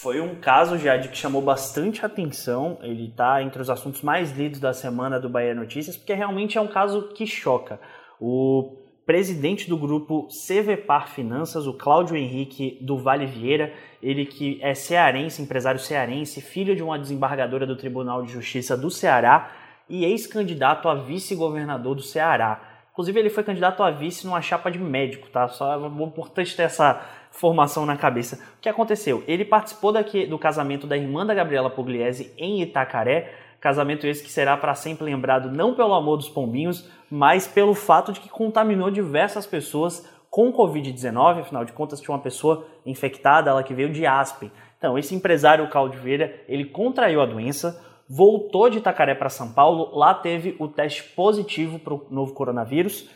Foi 0.00 0.20
um 0.20 0.40
caso, 0.40 0.76
Jade, 0.76 1.08
que 1.08 1.16
chamou 1.16 1.40
bastante 1.40 2.04
atenção. 2.04 2.78
Ele 2.82 3.10
está 3.10 3.40
entre 3.42 3.62
os 3.62 3.70
assuntos 3.70 4.02
mais 4.02 4.32
lidos 4.32 4.58
da 4.58 4.74
semana 4.74 5.20
do 5.20 5.30
Bahia 5.30 5.54
Notícias, 5.54 5.96
porque 5.96 6.12
realmente 6.12 6.58
é 6.58 6.60
um 6.60 6.68
caso 6.68 7.10
que 7.14 7.26
choca. 7.26 7.80
O 8.20 8.87
presidente 9.08 9.70
do 9.70 9.78
grupo 9.78 10.28
CVPAR 10.28 11.08
Finanças, 11.08 11.66
o 11.66 11.72
Cláudio 11.72 12.14
Henrique 12.14 12.76
do 12.82 12.98
Vale 12.98 13.24
Vieira, 13.24 13.72
ele 14.02 14.26
que 14.26 14.58
é 14.60 14.74
cearense, 14.74 15.40
empresário 15.40 15.80
cearense, 15.80 16.42
filho 16.42 16.76
de 16.76 16.82
uma 16.82 16.98
desembargadora 16.98 17.66
do 17.66 17.74
Tribunal 17.74 18.22
de 18.22 18.30
Justiça 18.30 18.76
do 18.76 18.90
Ceará 18.90 19.50
e 19.88 20.04
ex-candidato 20.04 20.90
a 20.90 20.94
vice-governador 20.94 21.94
do 21.94 22.02
Ceará. 22.02 22.60
Inclusive, 22.92 23.18
ele 23.18 23.30
foi 23.30 23.42
candidato 23.42 23.82
a 23.82 23.90
vice 23.90 24.26
numa 24.26 24.42
chapa 24.42 24.70
de 24.70 24.78
médico, 24.78 25.30
tá? 25.30 25.48
Só 25.48 25.72
é 25.72 25.86
importante 26.04 26.54
ter 26.54 26.64
essa 26.64 27.02
formação 27.30 27.86
na 27.86 27.96
cabeça. 27.96 28.36
O 28.58 28.60
que 28.60 28.68
aconteceu? 28.68 29.24
Ele 29.26 29.44
participou 29.44 29.90
daqui, 29.90 30.26
do 30.26 30.38
casamento 30.38 30.86
da 30.86 30.98
irmã 30.98 31.24
da 31.24 31.32
Gabriela 31.32 31.70
Pugliese 31.70 32.34
em 32.36 32.60
Itacaré, 32.60 33.32
Casamento 33.60 34.06
esse 34.06 34.22
que 34.22 34.30
será 34.30 34.56
para 34.56 34.74
sempre 34.74 35.04
lembrado 35.04 35.50
não 35.50 35.74
pelo 35.74 35.94
amor 35.94 36.16
dos 36.16 36.28
pombinhos, 36.28 36.88
mas 37.10 37.46
pelo 37.46 37.74
fato 37.74 38.12
de 38.12 38.20
que 38.20 38.28
contaminou 38.28 38.90
diversas 38.90 39.46
pessoas 39.46 40.08
com 40.30 40.52
Covid-19, 40.52 41.40
afinal 41.40 41.64
de 41.64 41.72
contas 41.72 42.00
tinha 42.00 42.14
uma 42.14 42.22
pessoa 42.22 42.66
infectada, 42.84 43.50
ela 43.50 43.62
que 43.62 43.74
veio 43.74 43.92
de 43.92 44.06
Aspen. 44.06 44.52
Então, 44.76 44.96
esse 44.96 45.14
empresário 45.14 45.68
Caldiveira, 45.68 46.44
ele 46.46 46.66
contraiu 46.66 47.20
a 47.20 47.26
doença, 47.26 47.82
voltou 48.08 48.70
de 48.70 48.78
Itacaré 48.78 49.14
para 49.14 49.28
São 49.28 49.52
Paulo, 49.52 49.96
lá 49.96 50.14
teve 50.14 50.54
o 50.58 50.68
teste 50.68 51.02
positivo 51.02 51.78
para 51.78 51.94
o 51.94 52.06
novo 52.10 52.32
coronavírus, 52.34 53.08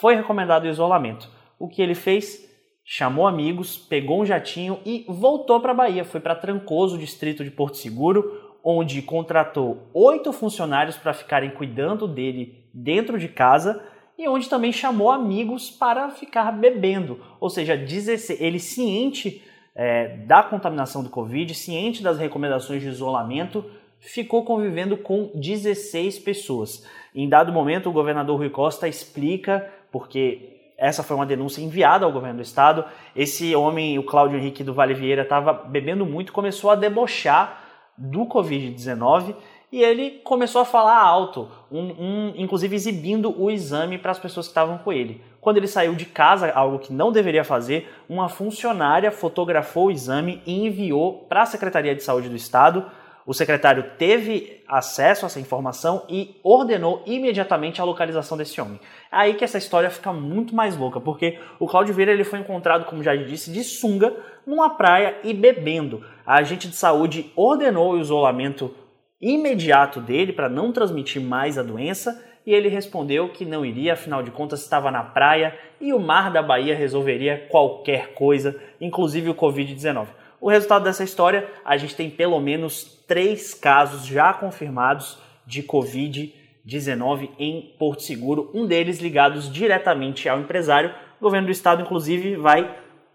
foi 0.00 0.14
recomendado 0.14 0.64
o 0.64 0.68
isolamento. 0.68 1.28
O 1.58 1.68
que 1.68 1.82
ele 1.82 1.94
fez? 1.94 2.48
Chamou 2.84 3.26
amigos, 3.26 3.76
pegou 3.76 4.22
um 4.22 4.26
jatinho 4.26 4.80
e 4.84 5.04
voltou 5.08 5.60
para 5.60 5.72
a 5.72 5.74
Bahia, 5.74 6.04
foi 6.04 6.20
para 6.20 6.34
Trancoso, 6.34 6.96
distrito 6.96 7.44
de 7.44 7.50
Porto 7.50 7.76
Seguro, 7.76 8.49
onde 8.62 9.02
contratou 9.02 9.88
oito 9.92 10.32
funcionários 10.32 10.96
para 10.96 11.12
ficarem 11.12 11.50
cuidando 11.50 12.06
dele 12.06 12.64
dentro 12.72 13.18
de 13.18 13.28
casa 13.28 13.82
e 14.18 14.28
onde 14.28 14.48
também 14.48 14.72
chamou 14.72 15.10
amigos 15.10 15.70
para 15.70 16.10
ficar 16.10 16.52
bebendo. 16.52 17.20
Ou 17.40 17.48
seja, 17.48 17.76
16, 17.76 18.40
ele 18.40 18.58
ciente 18.58 19.42
é, 19.74 20.08
da 20.26 20.42
contaminação 20.42 21.02
do 21.02 21.08
Covid, 21.08 21.54
ciente 21.54 22.02
das 22.02 22.18
recomendações 22.18 22.82
de 22.82 22.88
isolamento, 22.88 23.64
ficou 23.98 24.44
convivendo 24.44 24.96
com 24.96 25.30
16 25.34 26.18
pessoas. 26.18 26.86
Em 27.14 27.28
dado 27.28 27.52
momento, 27.52 27.88
o 27.88 27.92
governador 27.92 28.38
Rui 28.38 28.50
Costa 28.50 28.86
explica, 28.86 29.70
porque 29.90 30.72
essa 30.76 31.02
foi 31.02 31.16
uma 31.16 31.26
denúncia 31.26 31.62
enviada 31.62 32.04
ao 32.04 32.12
governo 32.12 32.36
do 32.36 32.42
estado, 32.42 32.84
esse 33.14 33.54
homem, 33.54 33.98
o 33.98 34.02
Cláudio 34.02 34.38
Henrique 34.38 34.64
do 34.64 34.72
Vale 34.72 34.94
Vieira, 34.94 35.22
estava 35.22 35.52
bebendo 35.52 36.06
muito, 36.06 36.32
começou 36.32 36.70
a 36.70 36.74
debochar 36.74 37.59
do 38.00 38.20
Covid-19 38.20 39.34
e 39.70 39.82
ele 39.82 40.20
começou 40.24 40.62
a 40.62 40.64
falar 40.64 40.98
alto, 41.00 41.48
um, 41.70 41.78
um, 41.80 42.32
inclusive 42.34 42.74
exibindo 42.74 43.32
o 43.40 43.50
exame 43.50 43.98
para 43.98 44.10
as 44.10 44.18
pessoas 44.18 44.46
que 44.46 44.50
estavam 44.50 44.78
com 44.78 44.92
ele. 44.92 45.22
Quando 45.40 45.58
ele 45.58 45.68
saiu 45.68 45.94
de 45.94 46.06
casa, 46.06 46.50
algo 46.50 46.80
que 46.80 46.92
não 46.92 47.12
deveria 47.12 47.44
fazer, 47.44 47.88
uma 48.08 48.28
funcionária 48.28 49.12
fotografou 49.12 49.86
o 49.86 49.90
exame 49.90 50.42
e 50.44 50.66
enviou 50.66 51.24
para 51.28 51.42
a 51.42 51.46
Secretaria 51.46 51.94
de 51.94 52.02
Saúde 52.02 52.28
do 52.28 52.34
Estado. 52.34 52.84
O 53.30 53.32
secretário 53.32 53.84
teve 53.96 54.60
acesso 54.66 55.24
a 55.24 55.28
essa 55.28 55.38
informação 55.38 56.02
e 56.08 56.34
ordenou 56.42 57.00
imediatamente 57.06 57.80
a 57.80 57.84
localização 57.84 58.36
desse 58.36 58.60
homem. 58.60 58.80
É 59.04 59.16
aí 59.18 59.34
que 59.34 59.44
essa 59.44 59.56
história 59.56 59.88
fica 59.88 60.12
muito 60.12 60.52
mais 60.52 60.76
louca, 60.76 61.00
porque 61.00 61.38
o 61.60 61.68
Cláudio 61.68 61.94
Vieira 61.94 62.10
ele 62.10 62.24
foi 62.24 62.40
encontrado, 62.40 62.86
como 62.86 63.04
já 63.04 63.14
disse, 63.14 63.52
de 63.52 63.62
sunga 63.62 64.12
numa 64.44 64.70
praia 64.70 65.16
e 65.22 65.32
bebendo. 65.32 66.04
A 66.26 66.38
agente 66.38 66.66
de 66.66 66.74
saúde 66.74 67.30
ordenou 67.36 67.92
o 67.92 68.00
isolamento 68.00 68.74
imediato 69.20 70.00
dele 70.00 70.32
para 70.32 70.48
não 70.48 70.72
transmitir 70.72 71.22
mais 71.22 71.56
a 71.56 71.62
doença 71.62 72.20
e 72.44 72.52
ele 72.52 72.68
respondeu 72.68 73.28
que 73.28 73.44
não 73.44 73.64
iria, 73.64 73.92
afinal 73.92 74.24
de 74.24 74.32
contas 74.32 74.60
estava 74.60 74.90
na 74.90 75.04
praia 75.04 75.56
e 75.80 75.92
o 75.92 76.00
mar 76.00 76.32
da 76.32 76.42
Bahia 76.42 76.74
resolveria 76.74 77.46
qualquer 77.48 78.12
coisa, 78.12 78.60
inclusive 78.80 79.30
o 79.30 79.36
Covid-19. 79.36 80.18
O 80.40 80.48
resultado 80.48 80.84
dessa 80.84 81.04
história, 81.04 81.48
a 81.64 81.76
gente 81.76 81.94
tem 81.94 82.08
pelo 82.08 82.40
menos 82.40 82.84
três 83.06 83.52
casos 83.52 84.06
já 84.06 84.32
confirmados 84.32 85.18
de 85.46 85.62
Covid-19 85.62 87.30
em 87.38 87.74
Porto 87.78 88.02
Seguro, 88.02 88.50
um 88.54 88.66
deles 88.66 89.00
ligados 89.00 89.52
diretamente 89.52 90.28
ao 90.28 90.40
empresário. 90.40 90.94
O 91.20 91.24
governo 91.24 91.46
do 91.48 91.52
estado, 91.52 91.82
inclusive, 91.82 92.36
vai 92.36 92.74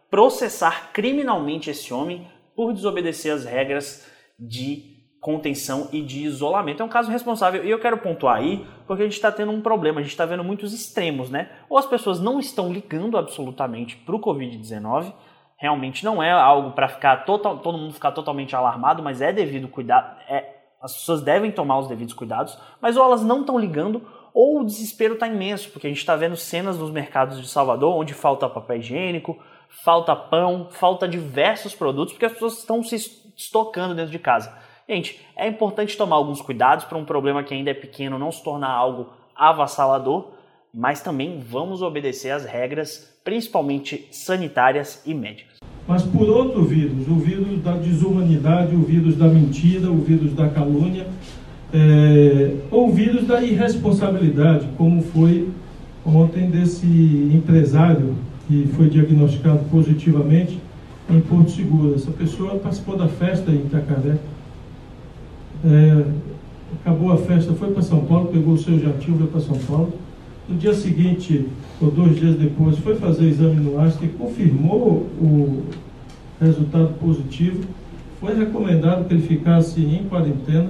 processar 0.10 0.92
criminalmente 0.94 1.70
esse 1.70 1.92
homem 1.92 2.28
por 2.56 2.72
desobedecer 2.74 3.34
as 3.34 3.44
regras 3.44 4.06
de 4.40 4.96
contenção 5.20 5.90
e 5.92 6.04
de 6.04 6.24
isolamento. 6.24 6.84
É 6.84 6.86
um 6.86 6.90
caso 6.90 7.10
responsável 7.10 7.66
e 7.66 7.72
eu 7.72 7.80
quero 7.80 7.98
pontuar 7.98 8.38
aí 8.38 8.64
porque 8.86 9.02
a 9.02 9.06
gente 9.06 9.16
está 9.16 9.32
tendo 9.32 9.52
um 9.52 9.60
problema, 9.60 10.00
a 10.00 10.04
gente 10.04 10.12
está 10.12 10.24
vendo 10.24 10.44
muitos 10.44 10.72
extremos, 10.72 11.32
né? 11.32 11.50
Ou 11.68 11.80
as 11.80 11.88
pessoas 11.88 12.20
não 12.20 12.40
estão 12.40 12.72
ligando 12.72 13.18
absolutamente 13.18 13.98
para 13.98 14.16
o 14.16 14.22
Covid-19, 14.22 15.12
realmente 15.58 16.04
não 16.04 16.22
é 16.22 16.32
algo 16.32 16.72
para 16.72 16.88
ficar 16.88 17.26
total, 17.26 17.58
todo 17.60 17.78
mundo 17.78 17.94
ficar 17.94 18.12
totalmente 18.12 18.56
alarmado, 18.56 19.02
mas 19.02 19.22
é 19.22 19.32
devido 19.32 19.68
cuidar, 19.68 20.20
é, 20.28 20.56
as 20.82 20.94
pessoas 20.94 21.22
devem 21.22 21.52
tomar 21.52 21.80
os 21.80 21.88
devidos 21.88 22.13
cuidados, 22.13 22.58
mas 22.82 22.98
ou 22.98 23.04
elas 23.04 23.24
não 23.24 23.41
estão 23.41 23.58
ligando 23.58 24.06
ou 24.34 24.60
o 24.60 24.65
desespero 24.65 25.13
está 25.13 25.28
imenso, 25.28 25.72
porque 25.72 25.88
a 25.88 25.89
gente 25.89 26.00
está 26.00 26.15
vendo 26.15 26.36
cenas 26.36 26.78
nos 26.78 26.91
mercados 26.91 27.41
de 27.41 27.48
Salvador 27.48 27.96
onde 27.96 28.13
falta 28.13 28.50
papel 28.50 28.78
higiênico, 28.78 29.39
falta 29.70 30.15
pão, 30.15 30.68
falta 30.70 31.08
diversos 31.08 31.74
produtos, 31.74 32.13
porque 32.13 32.26
as 32.26 32.34
pessoas 32.34 32.60
estão 32.60 32.84
se 32.84 32.96
estocando 33.36 33.96
dentro 33.96 34.12
de 34.12 34.20
casa. 34.20 34.54
Gente, 34.88 35.26
é 35.36 35.48
importante 35.48 35.98
tomar 35.98 36.18
alguns 36.18 36.41
cuidados 36.41 36.86
para 36.86 36.98
um 36.98 37.06
problema 37.06 37.44
que 37.44 37.54
ainda 37.54 37.72
é 37.72 37.74
pequeno 37.74 38.20
não 38.20 38.32
se 38.32 38.44
tornar 38.44 38.70
algo 38.70 39.13
avassalador, 39.36 40.34
mas 40.76 41.02
também 41.02 41.40
vamos 41.40 41.82
obedecer 41.82 42.32
às 42.32 42.44
regras, 42.44 43.10
principalmente 43.24 44.08
sanitárias 44.12 45.02
e 45.06 45.14
médicas. 45.14 45.60
Mas 45.88 46.04
por 46.04 46.28
outro 46.28 46.66
vírus, 46.66 47.08
o 47.08 47.16
vírus 47.16 47.62
da 47.64 47.78
desumanidade, 47.78 48.76
o 48.76 48.82
vírus 48.82 49.16
da 49.16 49.28
mentira, 49.28 49.90
o 49.90 50.02
vírus 50.02 50.34
da 50.34 50.50
calúnia, 50.50 51.08
é, 51.74 52.56
ou 52.70 52.90
o 52.90 52.92
vírus 52.92 53.26
da 53.26 53.42
irresponsabilidade, 53.42 54.68
como 54.78 55.02
foi 55.02 55.48
ontem 56.06 56.50
desse 56.50 56.86
empresário 56.86 58.16
que 58.48 58.68
foi 58.76 58.90
diagnosticado 58.90 59.64
positivamente 59.72 60.60
em 61.10 61.22
Porto 61.22 61.52
Seguro. 61.52 61.96
Essa 61.96 62.12
pessoa 62.12 62.56
participou 62.58 62.98
da 62.98 63.08
festa 63.08 63.50
em 63.50 63.58
Itacaré 63.58 64.18
é, 65.66 66.06
acabou 66.82 67.12
a 67.12 67.18
festa, 67.18 67.54
foi 67.54 67.72
para 67.72 67.82
São 67.82 68.06
Paulo, 68.06 68.28
pegou 68.28 68.54
o 68.54 68.58
seu 68.58 68.78
jatinho, 68.80 69.18
foi 69.18 69.28
para 69.28 69.40
São 69.40 69.58
Paulo. 69.58 69.94
No 70.48 70.56
dia 70.58 70.74
seguinte, 70.74 71.48
ou 71.82 71.90
dois 71.90 72.16
dias 72.16 72.36
depois, 72.36 72.78
foi 72.78 72.96
fazer 72.96 73.26
exame 73.26 73.56
no 73.56 73.80
Astra 73.80 74.06
e 74.06 74.10
confirmou 74.10 75.08
o 75.20 75.64
resultado 76.40 76.94
positivo. 77.00 77.64
Foi 78.20 78.36
recomendado 78.36 79.08
que 79.08 79.14
ele 79.16 79.28
ficasse 79.28 79.82
em 79.82 80.08
quarentena. 80.08 80.70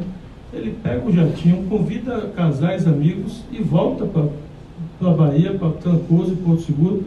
Ele 0.54 0.76
pega 0.82 1.06
o 1.06 1.12
jatinho, 1.12 1.68
convida 1.68 2.30
casais, 2.36 2.88
amigos 2.88 3.44
e 3.52 3.62
volta 3.62 4.06
para 4.06 5.10
a 5.10 5.14
Bahia, 5.14 5.54
para 5.58 5.72
Trancoso 5.74 6.34
e 6.34 6.38
Porto 6.38 6.62
Seguro. 6.62 7.06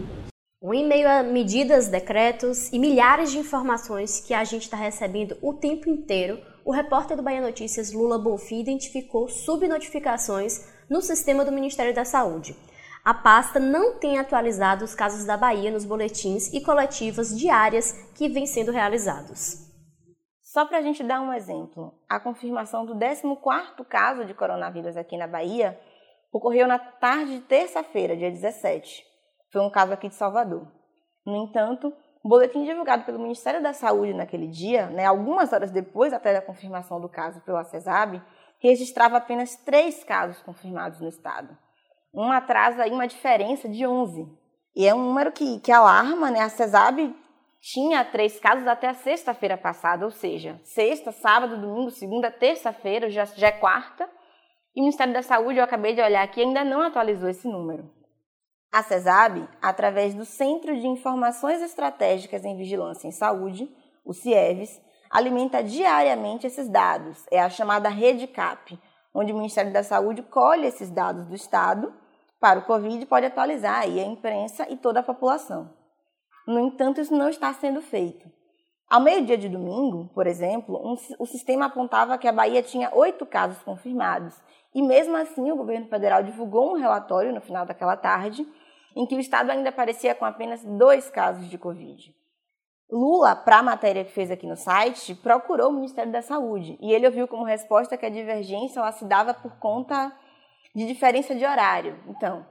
Um 0.62 0.74
e-mail 0.74 1.08
a 1.08 1.22
medidas, 1.22 1.88
decretos 1.88 2.70
e 2.72 2.78
milhares 2.78 3.30
de 3.30 3.38
informações 3.38 4.20
que 4.20 4.34
a 4.34 4.44
gente 4.44 4.62
está 4.62 4.76
recebendo 4.76 5.36
o 5.40 5.54
tempo 5.54 5.88
inteiro 5.88 6.38
o 6.68 6.70
repórter 6.70 7.16
do 7.16 7.22
Bahia 7.22 7.40
Notícias 7.40 7.94
Lula 7.94 8.18
Bonfim 8.18 8.60
identificou 8.60 9.26
subnotificações 9.26 10.66
no 10.88 11.02
sistema 11.02 11.44
do 11.44 11.52
Ministério 11.52 11.94
da 11.94 12.04
Saúde. 12.04 12.56
A 13.04 13.14
pasta 13.14 13.58
não 13.58 13.98
tem 13.98 14.18
atualizado 14.18 14.84
os 14.84 14.94
casos 14.94 15.24
da 15.24 15.36
Bahia 15.36 15.70
nos 15.70 15.84
boletins 15.84 16.52
e 16.52 16.60
coletivas 16.60 17.36
diárias 17.36 17.92
que 18.14 18.28
vêm 18.28 18.46
sendo 18.46 18.72
realizados. 18.72 19.66
Só 20.42 20.64
para 20.66 20.78
a 20.78 20.82
gente 20.82 21.04
dar 21.04 21.20
um 21.20 21.32
exemplo, 21.32 21.94
a 22.08 22.18
confirmação 22.18 22.84
do 22.84 22.94
14º 22.94 23.84
caso 23.86 24.24
de 24.24 24.34
coronavírus 24.34 24.96
aqui 24.96 25.16
na 25.16 25.26
Bahia 25.26 25.78
ocorreu 26.32 26.66
na 26.66 26.78
tarde 26.78 27.38
de 27.38 27.40
terça-feira, 27.42 28.16
dia 28.16 28.30
17. 28.30 29.04
Foi 29.52 29.62
um 29.62 29.70
caso 29.70 29.92
aqui 29.92 30.08
de 30.08 30.14
Salvador. 30.14 30.66
No 31.24 31.36
entanto, 31.36 31.92
o 32.22 32.28
boletim 32.28 32.64
divulgado 32.64 33.04
pelo 33.04 33.18
Ministério 33.18 33.62
da 33.62 33.72
Saúde 33.72 34.12
naquele 34.12 34.48
dia, 34.48 34.86
né, 34.86 35.04
algumas 35.04 35.52
horas 35.52 35.70
depois 35.70 36.12
até 36.12 36.32
da 36.32 36.42
confirmação 36.42 37.00
do 37.00 37.08
caso 37.08 37.40
pelo 37.42 37.58
ACESAB, 37.58 38.22
registrava 38.60 39.16
apenas 39.16 39.56
três 39.56 40.02
casos 40.04 40.42
confirmados 40.42 41.00
no 41.00 41.08
estado. 41.08 41.56
Um 42.12 42.32
atraso 42.32 42.80
aí, 42.80 42.90
uma 42.90 43.06
diferença 43.06 43.68
de 43.68 43.86
11. 43.86 44.26
E 44.74 44.86
é 44.86 44.94
um 44.94 45.02
número 45.02 45.32
que, 45.32 45.60
que 45.60 45.72
alarma, 45.72 46.30
né? 46.30 46.40
A 46.40 46.48
CESAB 46.48 47.14
tinha 47.60 48.04
três 48.04 48.38
casos 48.38 48.66
até 48.66 48.88
a 48.88 48.94
sexta-feira 48.94 49.56
passada, 49.56 50.04
ou 50.04 50.10
seja, 50.10 50.60
sexta, 50.64 51.12
sábado, 51.12 51.60
domingo, 51.60 51.90
segunda, 51.90 52.30
terça-feira, 52.30 53.10
já, 53.10 53.24
já 53.24 53.48
é 53.48 53.52
quarta. 53.52 54.08
E 54.74 54.80
o 54.80 54.84
Ministério 54.84 55.12
da 55.12 55.22
Saúde, 55.22 55.58
eu 55.58 55.64
acabei 55.64 55.94
de 55.94 56.00
olhar 56.00 56.22
aqui, 56.22 56.40
ainda 56.40 56.64
não 56.64 56.82
atualizou 56.82 57.28
esse 57.28 57.48
número. 57.48 57.90
A 58.70 58.82
CESAB, 58.82 59.48
através 59.60 60.14
do 60.14 60.24
Centro 60.24 60.78
de 60.78 60.86
Informações 60.86 61.60
Estratégicas 61.62 62.44
em 62.44 62.56
Vigilância 62.56 63.08
em 63.08 63.12
Saúde, 63.12 63.68
o 64.04 64.12
CIEVES, 64.12 64.80
alimenta 65.10 65.62
diariamente 65.62 66.46
esses 66.46 66.68
dados. 66.68 67.24
É 67.30 67.40
a 67.40 67.50
chamada 67.50 67.88
rede 67.88 68.26
CAP, 68.26 68.78
onde 69.14 69.32
o 69.32 69.36
Ministério 69.36 69.72
da 69.72 69.82
Saúde 69.82 70.22
colhe 70.22 70.66
esses 70.66 70.90
dados 70.90 71.26
do 71.26 71.34
Estado 71.34 71.92
para 72.40 72.58
o 72.60 72.64
Covid 72.64 73.02
e 73.02 73.06
pode 73.06 73.26
atualizar 73.26 73.80
aí 73.80 73.98
a 73.98 74.06
imprensa 74.06 74.66
e 74.70 74.76
toda 74.76 75.00
a 75.00 75.02
população. 75.02 75.70
No 76.46 76.60
entanto, 76.60 77.00
isso 77.00 77.14
não 77.14 77.28
está 77.28 77.52
sendo 77.52 77.80
feito. 77.82 78.30
Ao 78.88 79.00
meio-dia 79.00 79.36
de 79.36 79.50
domingo, 79.50 80.10
por 80.14 80.26
exemplo, 80.26 80.80
um, 80.82 80.96
o 81.18 81.26
sistema 81.26 81.66
apontava 81.66 82.16
que 82.16 82.26
a 82.26 82.32
Bahia 82.32 82.62
tinha 82.62 82.90
oito 82.94 83.26
casos 83.26 83.62
confirmados. 83.62 84.34
E 84.74 84.80
mesmo 84.80 85.14
assim, 85.16 85.50
o 85.50 85.56
governo 85.56 85.88
federal 85.88 86.22
divulgou 86.22 86.72
um 86.72 86.78
relatório 86.78 87.32
no 87.32 87.40
final 87.40 87.66
daquela 87.66 87.96
tarde 87.96 88.46
em 88.96 89.06
que 89.06 89.14
o 89.14 89.20
Estado 89.20 89.50
ainda 89.50 89.68
aparecia 89.68 90.14
com 90.14 90.24
apenas 90.24 90.64
dois 90.64 91.10
casos 91.10 91.48
de 91.50 91.58
Covid. 91.58 92.14
Lula, 92.90 93.36
para 93.36 93.58
a 93.58 93.62
matéria 93.62 94.04
que 94.04 94.12
fez 94.12 94.30
aqui 94.30 94.46
no 94.46 94.56
site, 94.56 95.14
procurou 95.14 95.68
o 95.68 95.72
Ministério 95.74 96.10
da 96.10 96.22
Saúde 96.22 96.78
e 96.80 96.92
ele 96.92 97.06
ouviu 97.06 97.28
como 97.28 97.44
resposta 97.44 97.98
que 97.98 98.06
a 98.06 98.10
divergência 98.10 98.80
ela 98.80 98.92
se 98.92 99.04
dava 99.04 99.34
por 99.34 99.58
conta 99.58 100.10
de 100.74 100.86
diferença 100.86 101.34
de 101.34 101.44
horário. 101.44 101.98
Então, 102.08 102.46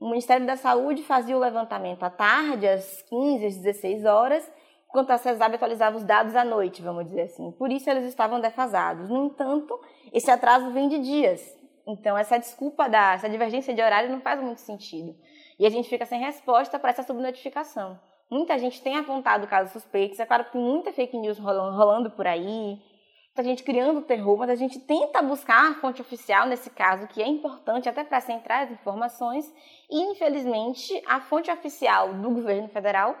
o 0.00 0.08
Ministério 0.08 0.46
da 0.46 0.56
Saúde 0.56 1.02
fazia 1.02 1.36
o 1.36 1.40
levantamento 1.40 2.02
à 2.04 2.10
tarde, 2.10 2.66
às 2.66 3.02
15, 3.02 3.46
às 3.46 3.56
16 3.56 4.04
horas, 4.06 4.50
enquanto 4.88 5.10
a 5.10 5.18
CESAB 5.18 5.56
atualizava 5.56 5.96
os 5.96 6.04
dados 6.04 6.34
à 6.34 6.44
noite, 6.44 6.80
vamos 6.80 7.04
dizer 7.04 7.22
assim. 7.22 7.52
Por 7.52 7.70
isso 7.70 7.90
eles 7.90 8.04
estavam 8.06 8.40
defasados. 8.40 9.10
No 9.10 9.26
entanto, 9.26 9.78
esse 10.10 10.30
atraso 10.30 10.70
vem 10.70 10.88
de 10.88 10.98
dias. 11.00 11.42
Então, 11.86 12.16
essa 12.16 12.38
desculpa 12.38 12.88
da 12.88 13.12
essa 13.12 13.28
divergência 13.28 13.74
de 13.74 13.82
horário 13.82 14.10
não 14.10 14.20
faz 14.20 14.40
muito 14.40 14.60
sentido 14.60 15.14
e 15.58 15.66
a 15.66 15.70
gente 15.70 15.88
fica 15.88 16.06
sem 16.06 16.20
resposta 16.20 16.78
para 16.78 16.90
essa 16.90 17.02
subnotificação. 17.02 18.00
Muita 18.32 18.58
gente 18.58 18.80
tem 18.80 18.96
apontado 18.96 19.46
casos 19.46 19.74
suspeitos, 19.74 20.18
é 20.18 20.24
claro 20.24 20.46
que 20.46 20.52
tem 20.52 20.60
muita 20.62 20.90
fake 20.90 21.18
news 21.18 21.38
rolando, 21.38 21.76
rolando 21.76 22.10
por 22.10 22.26
aí, 22.26 22.80
muita 23.26 23.42
gente 23.44 23.62
criando 23.62 24.00
terror, 24.00 24.38
mas 24.38 24.48
a 24.48 24.54
gente 24.54 24.80
tenta 24.80 25.20
buscar 25.20 25.70
a 25.70 25.74
fonte 25.74 26.00
oficial 26.00 26.46
nesse 26.46 26.70
caso, 26.70 27.06
que 27.08 27.22
é 27.22 27.28
importante 27.28 27.90
até 27.90 28.02
para 28.02 28.22
centrar 28.22 28.62
as 28.62 28.70
informações, 28.70 29.52
e 29.90 30.00
infelizmente 30.12 30.98
a 31.06 31.20
fonte 31.20 31.50
oficial 31.50 32.14
do 32.14 32.30
governo 32.30 32.68
federal 32.68 33.14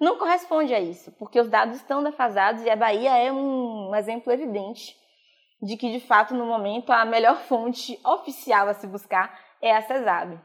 não 0.00 0.16
corresponde 0.16 0.72
a 0.72 0.80
isso, 0.80 1.12
porque 1.18 1.38
os 1.38 1.50
dados 1.50 1.76
estão 1.76 2.02
defasados 2.02 2.64
e 2.64 2.70
a 2.70 2.74
Bahia 2.74 3.18
é 3.18 3.30
um 3.30 3.94
exemplo 3.94 4.32
evidente 4.32 4.96
de 5.60 5.76
que, 5.76 5.92
de 5.92 6.00
fato, 6.00 6.32
no 6.32 6.46
momento, 6.46 6.90
a 6.90 7.04
melhor 7.04 7.36
fonte 7.36 8.00
oficial 8.02 8.66
a 8.66 8.72
se 8.72 8.86
buscar 8.86 9.38
é 9.60 9.76
a 9.76 9.82
CESAB. 9.82 10.40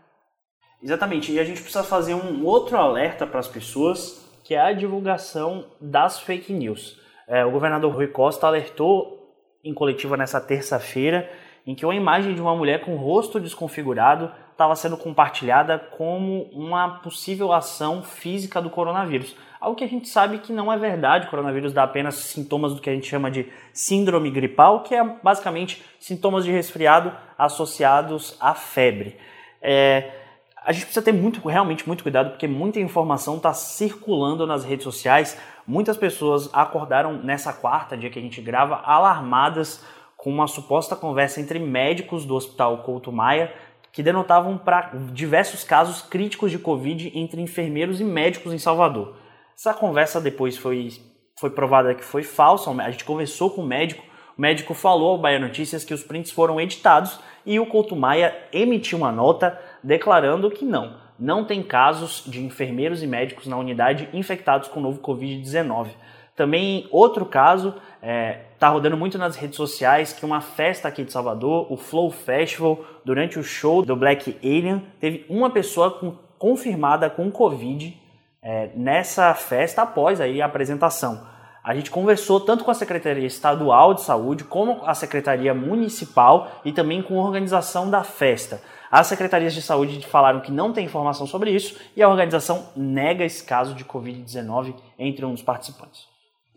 Exatamente, 0.82 1.32
e 1.32 1.40
a 1.40 1.44
gente 1.44 1.62
precisa 1.62 1.84
fazer 1.84 2.14
um 2.14 2.46
outro 2.46 2.78
alerta 2.78 3.28
para 3.28 3.40
as 3.40 3.48
pessoas, 3.48 4.26
que 4.44 4.56
é 4.56 4.62
a 4.62 4.74
divulgação 4.74 5.66
das 5.80 6.20
fake 6.20 6.54
news. 6.54 7.00
É, 7.28 7.46
o 7.46 7.52
governador 7.52 7.94
Rui 7.94 8.08
Costa 8.08 8.48
alertou 8.48 9.36
em 9.64 9.74
coletiva 9.74 10.16
nessa 10.16 10.40
terça-feira 10.40 11.30
em 11.68 11.76
que 11.76 11.86
uma 11.86 11.94
imagem 11.94 12.34
de 12.34 12.42
uma 12.42 12.56
mulher 12.56 12.82
com 12.82 12.96
o 12.96 12.98
rosto 12.98 13.40
desconfigurado 13.40 14.32
estava 14.52 14.76
sendo 14.76 14.98
compartilhada 14.98 15.78
como 15.78 16.44
uma 16.52 17.00
possível 17.00 17.54
ação 17.54 18.02
física 18.02 18.62
do 18.62 18.70
coronavírus. 18.70 19.36
Algo 19.60 19.78
que 19.78 19.84
a 19.84 19.88
gente 19.88 20.10
sabe 20.10 20.40
que 20.40 20.52
não 20.52 20.72
é 20.72 20.78
verdade, 20.78 21.28
o 21.28 21.30
coronavírus 21.30 21.72
dá 21.72 21.84
apenas 21.84 22.16
sintomas 22.16 22.74
do 22.74 22.82
que 22.82 22.90
a 22.90 22.94
gente 22.94 23.08
chama 23.08 23.30
de 23.30 23.48
síndrome 23.72 24.32
gripal, 24.32 24.84
que 24.84 24.96
é 24.96 25.04
basicamente 25.22 25.84
sintomas 26.00 26.44
de 26.44 26.52
resfriado 26.52 27.14
associados 27.38 28.36
à 28.40 28.56
febre. 28.56 29.18
É, 29.62 30.12
a 30.64 30.72
gente 30.72 30.86
precisa 30.86 31.04
ter 31.04 31.12
muito, 31.12 31.48
realmente 31.48 31.88
muito 31.88 32.04
cuidado, 32.04 32.32
porque 32.32 32.48
muita 32.48 32.80
informação 32.80 33.38
está 33.38 33.54
circulando 33.54 34.46
nas 34.46 34.64
redes 34.64 34.84
sociais. 34.84 35.38
Muitas 35.66 35.98
pessoas 35.98 36.50
acordaram 36.54 37.14
nessa 37.14 37.54
quarta, 37.54 37.98
dia 37.98 38.10
que 38.10 38.20
a 38.20 38.22
gente 38.22 38.42
grava, 38.42 38.82
alarmadas 38.84 39.84
com 40.18 40.30
uma 40.30 40.48
suposta 40.48 40.96
conversa 40.96 41.40
entre 41.40 41.60
médicos 41.60 42.26
do 42.26 42.36
Hospital 42.36 42.80
Couto 42.80 43.12
Maia, 43.12 43.54
que 43.92 44.04
denotavam 44.04 44.58
para 44.58 44.92
diversos 45.14 45.64
casos 45.64 46.02
críticos 46.02 46.52
de 46.52 46.60
Covid 46.60 47.12
entre 47.16 47.42
enfermeiros 47.42 48.02
e 48.02 48.04
médicos 48.04 48.54
em 48.54 48.58
Salvador. 48.58 49.16
Essa 49.56 49.74
conversa 49.74 50.20
depois 50.22 50.58
foi 50.58 50.92
foi 51.40 51.50
provada 51.50 51.96
que 51.96 52.04
foi 52.04 52.22
falsa. 52.22 52.70
A 52.70 52.92
gente 52.92 53.06
conversou 53.06 53.50
com 53.50 53.62
o 53.62 53.66
médico, 53.66 54.04
o 54.38 54.42
médico 54.42 54.74
falou 54.74 55.12
ao 55.12 55.18
Bahia 55.18 55.40
Notícias 55.40 55.86
que 55.86 55.94
os 55.94 56.04
prints 56.04 56.32
foram 56.32 56.60
editados 56.60 57.18
e 57.46 57.60
o 57.60 57.66
Couto 57.66 57.96
Maia 57.96 58.36
emitiu 58.52 58.98
uma 58.98 59.12
nota 59.12 59.58
declarando 59.84 60.52
que 60.52 60.66
não, 60.66 60.96
não 61.18 61.44
tem 61.44 61.62
casos 61.62 62.24
de 62.26 62.44
enfermeiros 62.44 63.04
e 63.04 63.08
médicos 63.08 63.48
na 63.48 63.58
unidade 63.58 64.08
infectados 64.14 64.68
com 64.68 64.80
o 64.80 64.84
novo 64.84 65.02
Covid-19. 65.02 65.90
Também 66.36 66.88
outro 66.90 67.26
caso, 67.26 67.76
está 67.96 68.08
é, 68.08 68.46
tá 68.58 68.70
rodando 68.70 68.96
muito 68.96 69.18
nas 69.18 69.36
redes 69.36 69.58
sociais, 69.58 70.14
que 70.14 70.26
uma 70.26 70.40
festa 70.40 70.88
aqui 70.88 71.04
de 71.04 71.12
Salvador, 71.12 71.70
o 71.70 71.76
Flow 71.76 72.10
Festival, 72.10 72.80
durante 73.04 73.38
o 73.38 73.44
show 73.44 73.84
do 73.84 73.96
Black 73.96 74.38
Alien, 74.42 74.86
teve 75.02 75.26
uma 75.30 75.50
pessoa 75.50 75.92
com, 75.92 76.16
confirmada 76.38 77.10
com 77.10 77.30
Covid 77.30 77.98
é, 78.42 78.70
nessa 78.74 79.34
festa 79.34 79.82
após 79.82 80.22
aí 80.22 80.42
a 80.42 80.46
apresentação. 80.46 81.28
A 81.62 81.76
gente 81.76 81.92
conversou 81.92 82.40
tanto 82.40 82.64
com 82.64 82.72
a 82.72 82.74
Secretaria 82.74 83.28
Estadual 83.28 83.94
de 83.94 84.02
Saúde, 84.02 84.46
como 84.46 84.82
a 84.86 84.96
Secretaria 84.96 85.54
Municipal 85.54 86.50
e 86.64 86.72
também 86.72 87.02
com 87.02 87.20
a 87.20 87.24
organização 87.24 87.90
da 87.90 88.02
festa. 88.02 88.62
As 88.92 89.08
secretarias 89.08 89.54
de 89.54 89.62
saúde 89.62 90.06
falaram 90.08 90.42
que 90.42 90.52
não 90.52 90.74
tem 90.74 90.86
informação 90.86 91.28
sobre 91.28 91.52
isso 91.52 91.76
e 91.96 92.02
a 92.02 92.10
organização 92.10 92.70
nega 92.76 93.24
esse 93.24 93.44
caso 93.44 93.76
de 93.76 93.86
Covid-19 93.86 94.74
entre 94.98 95.26
um 95.26 95.32
dos 95.32 95.44
participantes. 95.44 96.08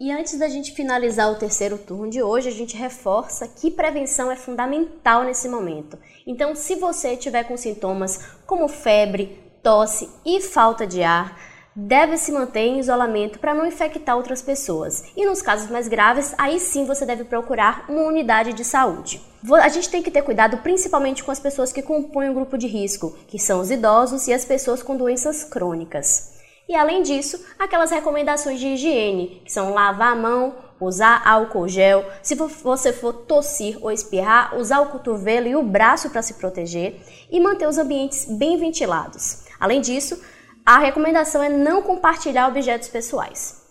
E 0.00 0.10
antes 0.10 0.38
da 0.38 0.48
gente 0.48 0.72
finalizar 0.72 1.30
o 1.30 1.36
terceiro 1.36 1.78
turno 1.78 2.10
de 2.10 2.22
hoje, 2.22 2.48
a 2.48 2.52
gente 2.52 2.76
reforça 2.76 3.46
que 3.46 3.70
prevenção 3.70 4.32
é 4.32 4.36
fundamental 4.36 5.22
nesse 5.22 5.48
momento. 5.48 5.98
Então, 6.26 6.56
se 6.56 6.74
você 6.74 7.16
tiver 7.16 7.44
com 7.44 7.56
sintomas 7.56 8.34
como 8.46 8.66
febre, 8.66 9.38
tosse 9.62 10.08
e 10.24 10.40
falta 10.40 10.86
de 10.86 11.02
ar, 11.02 11.38
deve 11.74 12.16
se 12.18 12.30
manter 12.30 12.60
em 12.60 12.78
isolamento 12.78 13.38
para 13.38 13.54
não 13.54 13.66
infectar 13.66 14.16
outras 14.16 14.42
pessoas. 14.42 15.04
E 15.16 15.24
nos 15.24 15.40
casos 15.40 15.70
mais 15.70 15.88
graves, 15.88 16.34
aí 16.36 16.60
sim 16.60 16.84
você 16.84 17.06
deve 17.06 17.24
procurar 17.24 17.86
uma 17.88 18.02
unidade 18.02 18.52
de 18.52 18.64
saúde. 18.64 19.22
A 19.60 19.68
gente 19.68 19.90
tem 19.90 20.02
que 20.02 20.10
ter 20.10 20.22
cuidado 20.22 20.58
principalmente 20.58 21.24
com 21.24 21.30
as 21.30 21.40
pessoas 21.40 21.72
que 21.72 21.82
compõem 21.82 22.28
o 22.28 22.34
grupo 22.34 22.58
de 22.58 22.66
risco, 22.66 23.16
que 23.26 23.38
são 23.38 23.60
os 23.60 23.70
idosos 23.70 24.28
e 24.28 24.32
as 24.32 24.44
pessoas 24.44 24.82
com 24.82 24.96
doenças 24.96 25.42
crônicas. 25.44 26.32
E 26.68 26.76
além 26.76 27.02
disso, 27.02 27.44
aquelas 27.58 27.90
recomendações 27.90 28.60
de 28.60 28.68
higiene, 28.68 29.42
que 29.44 29.52
são 29.52 29.74
lavar 29.74 30.12
a 30.12 30.16
mão, 30.16 30.54
usar 30.80 31.22
álcool 31.26 31.68
gel, 31.68 32.04
se 32.22 32.34
você 32.34 32.92
for 32.92 33.12
tossir 33.12 33.78
ou 33.80 33.90
espirrar, 33.90 34.56
usar 34.56 34.80
o 34.80 34.86
cotovelo 34.86 35.48
e 35.48 35.56
o 35.56 35.62
braço 35.62 36.10
para 36.10 36.22
se 36.22 36.34
proteger 36.34 37.00
e 37.30 37.40
manter 37.40 37.66
os 37.66 37.78
ambientes 37.78 38.26
bem 38.26 38.56
ventilados. 38.58 39.44
Além 39.58 39.80
disso, 39.80 40.20
a 40.64 40.78
recomendação 40.78 41.42
é 41.42 41.48
não 41.48 41.82
compartilhar 41.82 42.46
objetos 42.48 42.88
pessoais. 42.88 43.62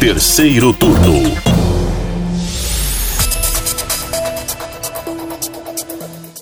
Terceiro 0.00 0.72
turno. 0.72 1.22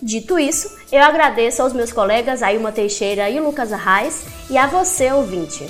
Dito 0.03 0.39
isso, 0.39 0.77
eu 0.91 1.03
agradeço 1.03 1.63
aos 1.63 1.73
meus 1.73 1.93
colegas 1.93 2.43
Ailma 2.43 2.73
Teixeira 2.73 3.29
e 3.29 3.39
Lucas 3.39 3.73
Arraes 3.73 4.25
e 4.49 4.57
a 4.57 4.67
você, 4.67 5.13
ouvinte. 5.13 5.69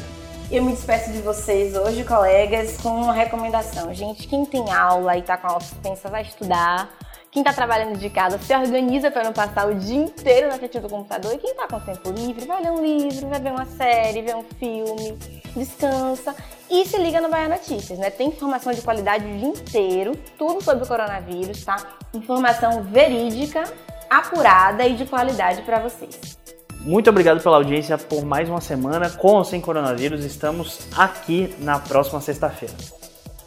Eu 0.50 0.62
me 0.64 0.72
despeço 0.72 1.10
de 1.10 1.20
vocês 1.20 1.76
hoje, 1.76 2.04
colegas, 2.04 2.76
com 2.78 2.90
uma 2.90 3.12
recomendação. 3.12 3.92
Gente, 3.94 4.26
quem 4.26 4.44
tem 4.44 4.72
aula 4.72 5.16
e 5.16 5.22
tá 5.22 5.36
com 5.36 5.46
a 5.48 5.60
suspensa, 5.60 6.08
vai 6.08 6.22
estudar. 6.22 6.88
Quem 7.32 7.44
tá 7.44 7.52
trabalhando 7.52 7.96
de 7.96 8.10
casa, 8.10 8.38
se 8.38 8.52
organiza 8.52 9.08
para 9.08 9.22
não 9.22 9.32
passar 9.32 9.68
o 9.68 9.74
dia 9.76 10.02
inteiro 10.02 10.48
na 10.48 10.54
frente 10.58 10.80
do 10.80 10.88
computador. 10.88 11.32
E 11.32 11.38
quem 11.38 11.54
tá 11.54 11.68
com 11.68 11.78
tempo 11.78 12.10
livre, 12.10 12.44
vai 12.44 12.60
ler 12.60 12.72
um 12.72 12.82
livro, 12.82 13.28
vai 13.28 13.40
ver 13.40 13.52
uma 13.52 13.66
série, 13.66 14.20
ver 14.20 14.34
um 14.34 14.42
filme, 14.42 15.16
descansa. 15.54 16.34
E 16.68 16.84
se 16.84 16.98
liga 16.98 17.20
no 17.20 17.28
Bahia 17.28 17.48
Notícias, 17.48 18.00
né? 18.00 18.10
Tem 18.10 18.26
informação 18.26 18.72
de 18.72 18.82
qualidade 18.82 19.24
o 19.24 19.38
dia 19.38 19.48
inteiro, 19.48 20.16
tudo 20.36 20.60
sobre 20.60 20.82
o 20.82 20.88
coronavírus, 20.88 21.64
tá? 21.64 21.76
Informação 22.12 22.82
verídica 22.82 23.62
apurada 24.10 24.84
e 24.84 24.96
de 24.96 25.06
qualidade 25.06 25.62
para 25.62 25.78
vocês. 25.78 26.36
Muito 26.80 27.10
obrigado 27.10 27.40
pela 27.40 27.58
audiência 27.58 27.96
por 27.96 28.24
mais 28.24 28.48
uma 28.48 28.60
semana. 28.60 29.08
Com 29.08 29.34
ou 29.34 29.44
sem 29.44 29.60
coronavírus, 29.60 30.24
estamos 30.24 30.88
aqui 30.96 31.54
na 31.60 31.78
próxima 31.78 32.20
sexta-feira. 32.20 32.74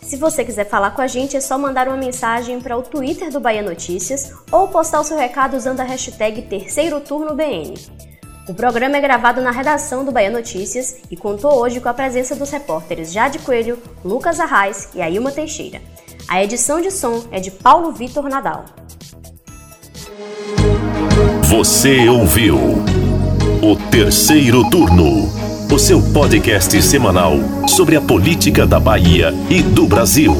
Se 0.04 0.18
você 0.18 0.44
quiser 0.44 0.70
falar 0.70 0.92
com 0.92 1.02
a 1.02 1.08
gente, 1.08 1.38
é 1.38 1.42
só 1.42 1.58
mandar 1.58 1.88
uma 1.88 1.98
mensagem 1.98 2.60
para 2.60 2.78
o 2.78 2.82
Twitter 2.82 3.32
do 3.32 3.40
Bahia 3.40 3.62
Notícias 3.62 4.34
ou 4.52 4.68
postar 4.68 5.00
o 5.00 5.04
seu 5.04 5.18
recado 5.18 5.56
usando 5.56 5.80
a 5.80 5.84
hashtag 5.84 6.42
Terceiro 6.44 7.00
Turno 7.00 7.34
BN. 7.34 7.74
O 8.48 8.54
programa 8.54 8.98
é 8.98 9.02
gravado 9.02 9.42
na 9.42 9.52
redação 9.52 10.04
do 10.04 10.12
Bahia 10.12 10.30
Notícias 10.30 10.98
e 11.10 11.16
contou 11.16 11.58
hoje 11.58 11.80
com 11.80 11.88
a 11.88 11.94
presença 11.94 12.36
dos 12.36 12.52
repórteres 12.52 13.14
Jade 13.14 13.40
Coelho, 13.40 13.82
Lucas 14.04 14.40
Arraes 14.40 14.90
e 14.94 15.02
Ailma 15.02 15.32
Teixeira. 15.32 15.82
A 16.28 16.44
edição 16.44 16.82
de 16.82 16.92
som 16.92 17.24
é 17.32 17.40
de 17.40 17.50
Paulo 17.50 17.94
Vitor 17.94 18.28
Nadal. 18.28 18.66
Você 21.44 22.10
ouviu 22.10 22.58
o 23.66 23.78
terceiro 23.78 24.70
turno, 24.70 25.32
o 25.72 25.80
seu 25.80 26.02
podcast 26.02 26.82
semanal 26.82 27.40
sobre 27.66 27.96
a 27.96 28.02
política 28.02 28.68
da 28.68 28.78
Bahia 28.78 29.34
e 29.50 29.64
do 29.64 29.88
Brasil. 29.88 30.36